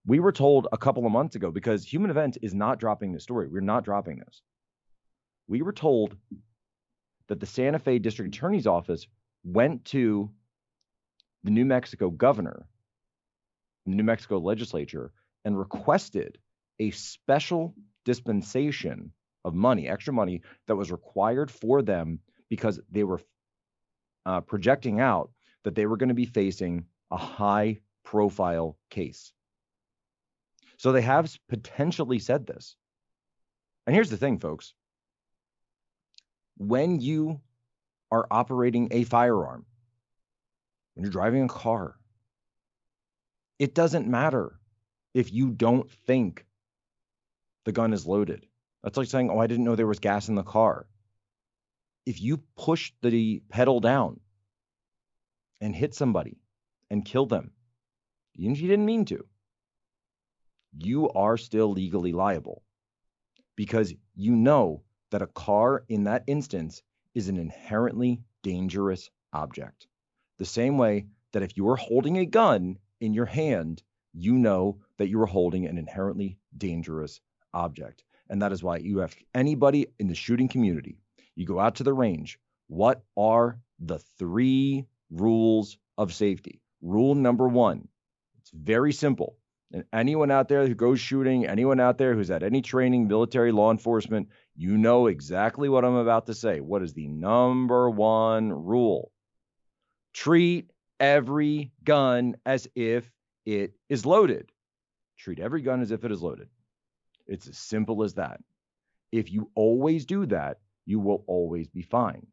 we 0.06 0.20
were 0.20 0.32
told 0.32 0.68
a 0.72 0.78
couple 0.78 1.04
of 1.04 1.12
months 1.12 1.36
ago 1.36 1.50
because 1.50 1.84
Human 1.84 2.10
Event 2.10 2.38
is 2.42 2.54
not 2.54 2.80
dropping 2.80 3.12
this 3.12 3.22
story. 3.22 3.48
We're 3.48 3.60
not 3.60 3.84
dropping 3.84 4.18
this. 4.18 4.42
We 5.48 5.62
were 5.62 5.72
told 5.72 6.16
that 7.28 7.40
the 7.40 7.46
Santa 7.46 7.78
Fe 7.78 7.98
District 7.98 8.34
Attorney's 8.34 8.66
Office 8.66 9.06
went 9.44 9.84
to 9.86 10.30
the 11.44 11.50
New 11.50 11.64
Mexico 11.64 12.10
governor, 12.10 12.66
the 13.86 13.94
New 13.94 14.02
Mexico 14.02 14.38
legislature, 14.38 15.12
and 15.44 15.58
requested 15.58 16.38
a 16.78 16.90
special 16.90 17.74
dispensation 18.04 19.12
of 19.44 19.54
money, 19.54 19.88
extra 19.88 20.12
money 20.12 20.42
that 20.66 20.76
was 20.76 20.90
required 20.90 21.50
for 21.50 21.82
them 21.82 22.18
because 22.48 22.80
they 22.90 23.04
were 23.04 23.20
uh, 24.26 24.40
projecting 24.40 25.00
out 25.00 25.30
that 25.64 25.74
they 25.74 25.86
were 25.86 25.96
going 25.96 26.08
to 26.08 26.14
be 26.14 26.26
facing 26.26 26.84
a 27.10 27.16
high 27.16 27.78
profile 28.04 28.76
case. 28.90 29.32
So 30.78 30.92
they 30.92 31.02
have 31.02 31.36
potentially 31.48 32.20
said 32.20 32.46
this. 32.46 32.76
And 33.86 33.94
here's 33.94 34.10
the 34.10 34.16
thing, 34.16 34.38
folks 34.38 34.74
when 36.56 37.00
you 37.00 37.40
are 38.10 38.26
operating 38.30 38.88
a 38.90 39.04
firearm, 39.04 39.64
when 40.94 41.04
you're 41.04 41.12
driving 41.12 41.44
a 41.44 41.48
car, 41.48 41.94
it 43.58 43.74
doesn't 43.74 44.08
matter 44.08 44.58
if 45.14 45.32
you 45.32 45.50
don't 45.50 45.90
think 45.90 46.46
the 47.64 47.72
gun 47.72 47.92
is 47.92 48.06
loaded. 48.06 48.46
That's 48.82 48.96
like 48.96 49.08
saying, 49.08 49.30
oh, 49.30 49.38
I 49.38 49.46
didn't 49.46 49.64
know 49.64 49.76
there 49.76 49.86
was 49.86 49.98
gas 49.98 50.28
in 50.28 50.34
the 50.34 50.42
car. 50.42 50.86
If 52.06 52.20
you 52.20 52.38
push 52.56 52.92
the 53.02 53.42
pedal 53.48 53.80
down 53.80 54.20
and 55.60 55.74
hit 55.74 55.94
somebody 55.94 56.38
and 56.90 57.04
kill 57.04 57.26
them, 57.26 57.52
you 58.34 58.54
didn't 58.54 58.86
mean 58.86 59.04
to, 59.06 59.24
you 60.78 61.10
are 61.10 61.36
still 61.36 61.72
legally 61.72 62.12
liable 62.12 62.62
because 63.56 63.92
you 64.14 64.36
know 64.36 64.82
that 65.10 65.22
a 65.22 65.26
car 65.26 65.84
in 65.88 66.04
that 66.04 66.24
instance 66.26 66.82
is 67.14 67.28
an 67.28 67.36
inherently 67.36 68.20
dangerous 68.42 69.10
object. 69.32 69.86
The 70.38 70.44
same 70.44 70.78
way 70.78 71.06
that 71.32 71.42
if 71.42 71.56
you 71.56 71.68
are 71.68 71.76
holding 71.76 72.18
a 72.18 72.26
gun 72.26 72.78
in 73.00 73.12
your 73.12 73.26
hand, 73.26 73.82
you 74.12 74.34
know 74.34 74.78
that 74.98 75.08
you 75.08 75.20
are 75.20 75.26
holding 75.26 75.66
an 75.66 75.78
inherently 75.78 76.38
dangerous 76.56 77.20
object. 77.52 78.04
And 78.30 78.42
that 78.42 78.52
is 78.52 78.62
why 78.62 78.76
you 78.76 78.98
have 78.98 79.16
anybody 79.34 79.86
in 79.98 80.06
the 80.06 80.14
shooting 80.14 80.48
community, 80.48 81.00
you 81.34 81.46
go 81.46 81.58
out 81.58 81.76
to 81.76 81.84
the 81.84 81.94
range. 81.94 82.38
What 82.68 83.02
are 83.16 83.58
the 83.80 83.98
three 83.98 84.86
rules 85.10 85.78
of 85.96 86.14
safety? 86.14 86.60
Rule 86.82 87.14
number 87.14 87.48
one 87.48 87.88
it's 88.40 88.50
very 88.50 88.92
simple. 88.92 89.36
And 89.72 89.84
anyone 89.92 90.30
out 90.30 90.48
there 90.48 90.66
who 90.66 90.74
goes 90.74 90.98
shooting, 90.98 91.46
anyone 91.46 91.78
out 91.78 91.98
there 91.98 92.14
who's 92.14 92.30
at 92.30 92.42
any 92.42 92.62
training, 92.62 93.06
military, 93.06 93.52
law 93.52 93.70
enforcement, 93.70 94.28
you 94.56 94.78
know 94.78 95.08
exactly 95.08 95.68
what 95.68 95.84
I'm 95.84 95.96
about 95.96 96.26
to 96.26 96.34
say. 96.34 96.60
What 96.60 96.82
is 96.82 96.94
the 96.94 97.06
number 97.06 97.90
one 97.90 98.50
rule? 98.50 99.12
Treat 100.14 100.70
every 100.98 101.72
gun 101.84 102.36
as 102.46 102.66
if 102.74 103.10
it 103.44 103.74
is 103.88 104.06
loaded. 104.06 104.50
Treat 105.18 105.38
every 105.38 105.60
gun 105.60 105.82
as 105.82 105.90
if 105.90 106.04
it 106.04 106.12
is 106.12 106.22
loaded. 106.22 106.48
It's 107.26 107.46
as 107.46 107.58
simple 107.58 108.02
as 108.02 108.14
that. 108.14 108.40
If 109.12 109.30
you 109.30 109.50
always 109.54 110.06
do 110.06 110.24
that, 110.26 110.58
you 110.86 110.98
will 110.98 111.24
always 111.26 111.68
be 111.68 111.82
fine. 111.82 112.26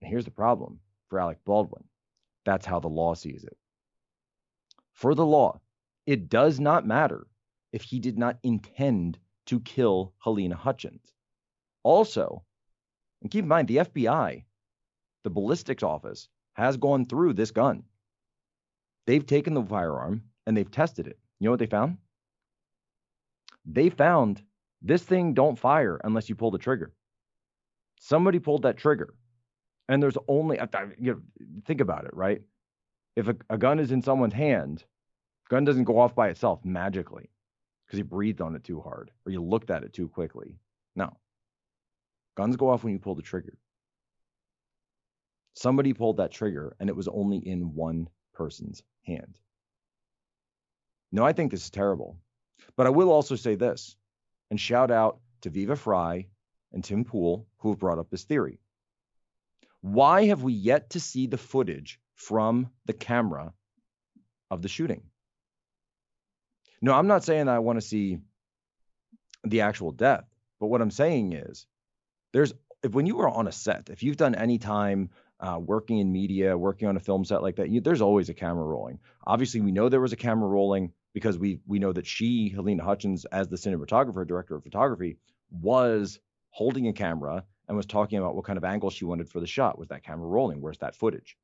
And 0.00 0.10
here's 0.10 0.24
the 0.24 0.30
problem 0.30 0.80
for 1.08 1.20
Alec 1.20 1.38
Baldwin 1.44 1.84
that's 2.44 2.64
how 2.64 2.78
the 2.78 2.88
law 2.88 3.14
sees 3.14 3.44
it. 3.44 3.56
For 4.96 5.14
the 5.14 5.26
law, 5.26 5.60
it 6.06 6.30
does 6.30 6.58
not 6.58 6.86
matter 6.86 7.26
if 7.70 7.82
he 7.82 8.00
did 8.00 8.18
not 8.18 8.38
intend 8.42 9.18
to 9.44 9.60
kill 9.60 10.14
Halyna 10.24 10.54
Hutchins. 10.54 11.12
Also, 11.82 12.42
and 13.20 13.30
keep 13.30 13.42
in 13.42 13.48
mind, 13.48 13.68
the 13.68 13.76
FBI, 13.76 14.44
the 15.22 15.30
ballistics 15.30 15.82
office, 15.82 16.28
has 16.54 16.78
gone 16.78 17.04
through 17.04 17.34
this 17.34 17.50
gun. 17.50 17.82
They've 19.06 19.24
taken 19.24 19.52
the 19.52 19.62
firearm 19.62 20.22
and 20.46 20.56
they've 20.56 20.70
tested 20.70 21.06
it. 21.06 21.18
You 21.40 21.44
know 21.44 21.50
what 21.50 21.60
they 21.60 21.66
found? 21.66 21.98
They 23.66 23.90
found 23.90 24.42
this 24.80 25.02
thing 25.02 25.34
don't 25.34 25.58
fire 25.58 26.00
unless 26.04 26.30
you 26.30 26.36
pull 26.36 26.50
the 26.50 26.58
trigger. 26.58 26.94
Somebody 28.00 28.38
pulled 28.38 28.62
that 28.62 28.78
trigger. 28.78 29.12
And 29.90 30.02
there's 30.02 30.16
only, 30.26 30.58
you 30.98 31.12
know, 31.12 31.20
think 31.66 31.82
about 31.82 32.06
it, 32.06 32.14
right? 32.14 32.40
If 33.16 33.28
a, 33.28 33.36
a 33.48 33.58
gun 33.58 33.80
is 33.80 33.90
in 33.90 34.02
someone's 34.02 34.34
hand, 34.34 34.84
gun 35.48 35.64
doesn't 35.64 35.84
go 35.84 35.98
off 35.98 36.14
by 36.14 36.28
itself 36.28 36.64
magically 36.64 37.30
because 37.86 37.98
you 37.98 38.04
breathed 38.04 38.42
on 38.42 38.54
it 38.54 38.64
too 38.64 38.80
hard 38.80 39.10
or 39.24 39.32
you 39.32 39.42
looked 39.42 39.70
at 39.70 39.82
it 39.82 39.94
too 39.94 40.08
quickly. 40.08 40.58
No. 40.94 41.16
Guns 42.36 42.56
go 42.56 42.68
off 42.68 42.84
when 42.84 42.92
you 42.92 42.98
pull 42.98 43.14
the 43.14 43.22
trigger. 43.22 43.56
Somebody 45.54 45.94
pulled 45.94 46.18
that 46.18 46.32
trigger 46.32 46.76
and 46.78 46.90
it 46.90 46.96
was 46.96 47.08
only 47.08 47.38
in 47.38 47.74
one 47.74 48.08
person's 48.34 48.82
hand. 49.06 49.38
No, 51.10 51.24
I 51.24 51.32
think 51.32 51.50
this 51.50 51.64
is 51.64 51.70
terrible. 51.70 52.18
But 52.76 52.86
I 52.86 52.90
will 52.90 53.10
also 53.10 53.36
say 53.36 53.54
this 53.54 53.96
and 54.50 54.60
shout 54.60 54.90
out 54.90 55.20
to 55.40 55.50
Viva 55.50 55.76
Frei 55.76 56.28
and 56.72 56.84
Tim 56.84 57.04
Pool, 57.04 57.46
who 57.58 57.70
have 57.70 57.78
brought 57.78 57.98
up 57.98 58.10
this 58.10 58.24
theory. 58.24 58.58
Why 59.80 60.26
have 60.26 60.42
we 60.42 60.52
yet 60.52 60.90
to 60.90 61.00
see 61.00 61.26
the 61.26 61.38
footage 61.38 61.98
from 62.16 62.70
the 62.86 62.92
camera 62.92 63.52
of 64.50 64.62
the 64.62 64.68
shooting? 64.68 65.02
No, 66.82 66.92
I'm 66.92 67.06
not 67.06 67.24
saying 67.24 67.48
I 67.48 67.60
want 67.60 67.78
to 67.78 67.86
see 67.86 68.18
the 69.44 69.62
actual 69.62 69.92
death, 69.92 70.24
but 70.60 70.66
what 70.66 70.82
I'm 70.82 70.90
saying 70.90 71.32
is 71.32 71.66
there's 72.32 72.52
if 72.82 72.92
when 72.92 73.06
you 73.06 73.20
are 73.20 73.28
on 73.28 73.46
a 73.46 73.52
set, 73.52 73.88
if 73.90 74.02
you've 74.02 74.16
done 74.16 74.34
any 74.34 74.58
time 74.58 75.10
uh, 75.40 75.58
working 75.60 75.98
in 75.98 76.12
media, 76.12 76.56
working 76.56 76.88
on 76.88 76.96
a 76.96 77.00
film 77.00 77.24
set 77.24 77.42
like 77.42 77.56
that, 77.56 77.68
you, 77.68 77.80
there's 77.80 78.00
always 78.02 78.28
a 78.28 78.34
camera 78.34 78.64
rolling. 78.64 78.98
Obviously, 79.26 79.60
we 79.60 79.72
know 79.72 79.88
there 79.88 80.00
was 80.00 80.12
a 80.12 80.16
camera 80.16 80.48
rolling 80.48 80.92
because 81.12 81.38
we 81.38 81.60
we 81.66 81.78
know 81.78 81.92
that 81.92 82.06
she, 82.06 82.52
Halyna 82.54 82.80
Hutchins, 82.80 83.24
as 83.26 83.48
the 83.48 83.56
cinematographer, 83.56 84.26
director 84.26 84.56
of 84.56 84.62
photography, 84.62 85.16
was 85.50 86.18
holding 86.50 86.88
a 86.88 86.92
camera 86.92 87.44
and 87.68 87.76
was 87.76 87.86
talking 87.86 88.18
about 88.18 88.34
what 88.34 88.44
kind 88.44 88.56
of 88.56 88.64
angle 88.64 88.90
she 88.90 89.04
wanted 89.04 89.28
for 89.28 89.40
the 89.40 89.46
shot. 89.46 89.78
Was 89.78 89.88
that 89.88 90.04
camera 90.04 90.26
rolling? 90.26 90.60
Where's 90.60 90.78
that 90.78 90.94
footage? 90.94 91.36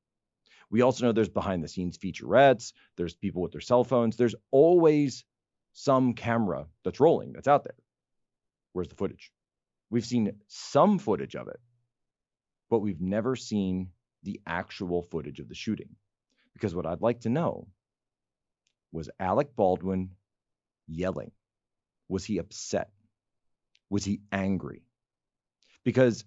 We 0.73 0.81
also 0.81 1.05
know 1.05 1.13
there's 1.13 1.29
behind 1.29 1.63
the 1.63 1.69
scenes 1.69 1.99
featurettes, 1.99 2.73
there's 2.97 3.15
people 3.15 3.43
with 3.43 3.53
their 3.53 3.61
cell 3.61 3.85
phones. 3.85 4.17
There's 4.17 4.35
always 4.51 5.27
some 5.75 6.15
camera 6.15 6.67
that's 6.83 6.99
rolling 6.99 7.35
that's 7.35 7.47
out 7.47 7.63
there. 7.63 7.77
Where's 8.73 8.89
the 8.89 8.95
footage? 8.95 9.31
We've 9.91 10.07
seen 10.07 10.33
some 10.49 10.99
footage 10.99 11.37
of 11.37 11.49
it, 11.49 11.61
but 12.71 12.79
we've 12.79 13.03
never 13.03 13.37
seen 13.37 13.91
the 14.23 14.41
actual 14.47 15.03
footage 15.03 15.41
of 15.41 15.49
the 15.51 15.55
shooting. 15.55 15.91
Because 16.55 16.75
what 16.75 16.87
I'd 16.87 17.03
like 17.03 17.21
to 17.21 17.29
know 17.29 17.69
was 18.93 19.11
Alec 19.21 19.55
Baldwin 19.55 20.13
yelling? 20.87 21.33
Was 22.09 22.25
he 22.25 22.39
upset? 22.39 22.89
Was 23.91 24.07
he 24.07 24.23
angry? 24.33 24.87
Because 25.85 26.25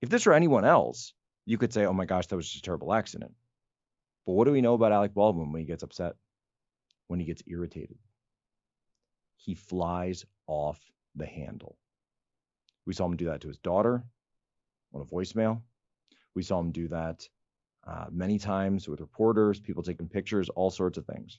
if 0.00 0.08
this 0.08 0.24
were 0.24 0.32
anyone 0.32 0.64
else, 0.64 1.12
you 1.44 1.58
could 1.58 1.74
say, 1.74 1.84
oh 1.84 1.92
my 1.92 2.06
gosh, 2.06 2.26
that 2.28 2.36
was 2.36 2.46
just 2.46 2.64
a 2.64 2.66
terrible 2.66 2.94
accident. 2.94 3.34
But 4.26 4.32
what 4.32 4.44
do 4.44 4.52
we 4.52 4.60
know 4.60 4.74
about 4.74 4.92
Alec 4.92 5.14
Baldwin 5.14 5.52
when 5.52 5.60
he 5.60 5.66
gets 5.66 5.84
upset? 5.84 6.16
When 7.06 7.20
he 7.20 7.26
gets 7.26 7.42
irritated? 7.46 7.98
He 9.36 9.54
flies 9.54 10.24
off 10.48 10.80
the 11.14 11.26
handle. 11.26 11.78
We 12.84 12.94
saw 12.94 13.06
him 13.06 13.16
do 13.16 13.26
that 13.26 13.40
to 13.42 13.48
his 13.48 13.58
daughter 13.58 14.04
on 14.92 15.00
a 15.00 15.04
voicemail. 15.04 15.62
We 16.34 16.42
saw 16.42 16.60
him 16.60 16.72
do 16.72 16.88
that 16.88 17.28
uh, 17.86 18.06
many 18.10 18.38
times 18.38 18.88
with 18.88 19.00
reporters, 19.00 19.60
people 19.60 19.82
taking 19.82 20.08
pictures, 20.08 20.48
all 20.48 20.70
sorts 20.70 20.98
of 20.98 21.06
things. 21.06 21.38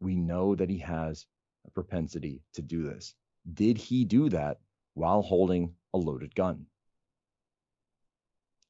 We 0.00 0.16
know 0.16 0.56
that 0.56 0.70
he 0.70 0.78
has 0.78 1.26
a 1.66 1.70
propensity 1.70 2.42
to 2.54 2.62
do 2.62 2.82
this. 2.82 3.14
Did 3.54 3.78
he 3.78 4.04
do 4.04 4.28
that 4.30 4.58
while 4.94 5.22
holding 5.22 5.74
a 5.94 5.98
loaded 5.98 6.34
gun? 6.34 6.66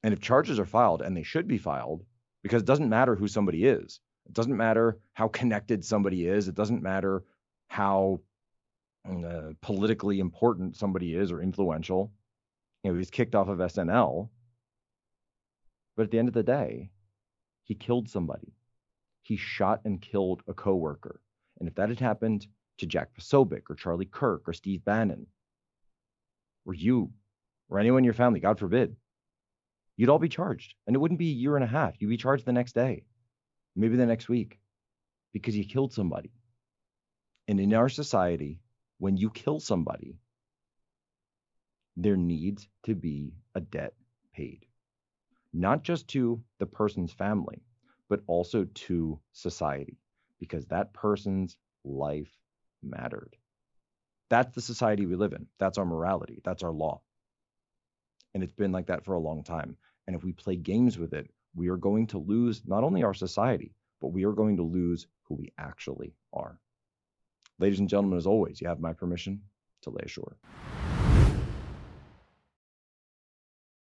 And 0.03 0.13
if 0.13 0.21
charges 0.21 0.59
are 0.59 0.65
filed, 0.65 1.01
and 1.01 1.15
they 1.15 1.23
should 1.23 1.47
be 1.47 1.57
filed, 1.57 2.05
because 2.43 2.61
it 2.61 2.67
doesn't 2.67 2.89
matter 2.89 3.15
who 3.15 3.27
somebody 3.27 3.65
is, 3.65 3.99
it 4.25 4.33
doesn't 4.33 4.55
matter 4.55 4.99
how 5.13 5.27
connected 5.27 5.83
somebody 5.83 6.25
is, 6.25 6.47
it 6.47 6.55
doesn't 6.55 6.81
matter 6.81 7.23
how 7.67 8.19
uh, 9.09 9.53
politically 9.61 10.19
important 10.19 10.75
somebody 10.75 11.15
is 11.15 11.31
or 11.31 11.41
influential. 11.41 12.11
You 12.83 12.91
know, 12.91 12.97
he's 12.97 13.09
kicked 13.09 13.35
off 13.35 13.47
of 13.47 13.59
SNL. 13.59 14.29
But 15.95 16.03
at 16.03 16.11
the 16.11 16.19
end 16.19 16.27
of 16.27 16.33
the 16.33 16.43
day, 16.43 16.91
he 17.63 17.75
killed 17.75 18.09
somebody. 18.09 18.53
He 19.23 19.37
shot 19.37 19.81
and 19.85 20.01
killed 20.01 20.41
a 20.47 20.53
coworker. 20.53 21.21
And 21.59 21.67
if 21.67 21.75
that 21.75 21.89
had 21.89 21.99
happened 21.99 22.47
to 22.79 22.85
Jack 22.85 23.09
Posobiec 23.13 23.63
or 23.69 23.75
Charlie 23.75 24.05
Kirk 24.05 24.47
or 24.47 24.53
Steve 24.53 24.83
Bannon, 24.83 25.27
or 26.65 26.73
you, 26.73 27.11
or 27.69 27.79
anyone 27.79 27.99
in 27.99 28.05
your 28.05 28.13
family, 28.13 28.39
God 28.39 28.59
forbid, 28.59 28.95
you'd 30.01 30.09
all 30.09 30.17
be 30.17 30.29
charged. 30.29 30.73
And 30.87 30.95
it 30.95 30.99
wouldn't 30.99 31.19
be 31.19 31.29
a 31.29 31.41
year 31.43 31.55
and 31.55 31.63
a 31.63 31.67
half. 31.67 31.93
You'd 31.99 32.09
be 32.09 32.17
charged 32.17 32.43
the 32.43 32.51
next 32.51 32.73
day, 32.73 33.03
maybe 33.75 33.97
the 33.97 34.07
next 34.07 34.27
week, 34.27 34.59
because 35.31 35.55
you 35.55 35.63
killed 35.63 35.93
somebody. 35.93 36.31
And 37.47 37.59
in 37.59 37.71
our 37.75 37.87
society, 37.87 38.61
when 38.97 39.15
you 39.15 39.29
kill 39.29 39.59
somebody, 39.59 40.17
there 41.95 42.17
needs 42.17 42.67
to 42.85 42.95
be 42.95 43.35
a 43.53 43.61
debt 43.61 43.93
paid, 44.33 44.65
not 45.53 45.83
just 45.83 46.07
to 46.07 46.41
the 46.57 46.65
person's 46.65 47.13
family, 47.13 47.61
but 48.09 48.21
also 48.25 48.65
to 48.73 49.19
society, 49.33 49.99
because 50.39 50.65
that 50.65 50.93
person's 50.93 51.57
life 51.83 52.31
mattered. 52.81 53.35
That's 54.31 54.55
the 54.55 54.61
society 54.61 55.05
we 55.05 55.15
live 55.15 55.33
in. 55.33 55.45
That's 55.59 55.77
our 55.77 55.85
morality. 55.85 56.41
That's 56.43 56.63
our 56.63 56.71
law. 56.71 57.01
And 58.33 58.41
it's 58.41 58.53
been 58.53 58.71
like 58.71 58.87
that 58.87 59.05
for 59.05 59.13
a 59.13 59.19
long 59.19 59.43
time. 59.43 59.77
And 60.07 60.15
if 60.15 60.23
we 60.23 60.31
play 60.31 60.55
games 60.55 60.97
with 60.97 61.13
it, 61.13 61.29
we 61.55 61.69
are 61.69 61.77
going 61.77 62.07
to 62.07 62.17
lose 62.17 62.61
not 62.65 62.83
only 62.83 63.03
our 63.03 63.13
society, 63.13 63.73
but 64.01 64.13
we 64.13 64.25
are 64.25 64.31
going 64.31 64.57
to 64.57 64.63
lose 64.63 65.07
who 65.23 65.35
we 65.35 65.51
actually 65.57 66.13
are. 66.33 66.57
Ladies 67.59 67.79
and 67.79 67.89
gentlemen, 67.89 68.17
as 68.17 68.27
always, 68.27 68.59
you 68.59 68.67
have 68.67 68.79
my 68.79 68.93
permission 68.93 69.41
to 69.83 69.91
lay 69.91 70.03
ashore. 70.03 70.37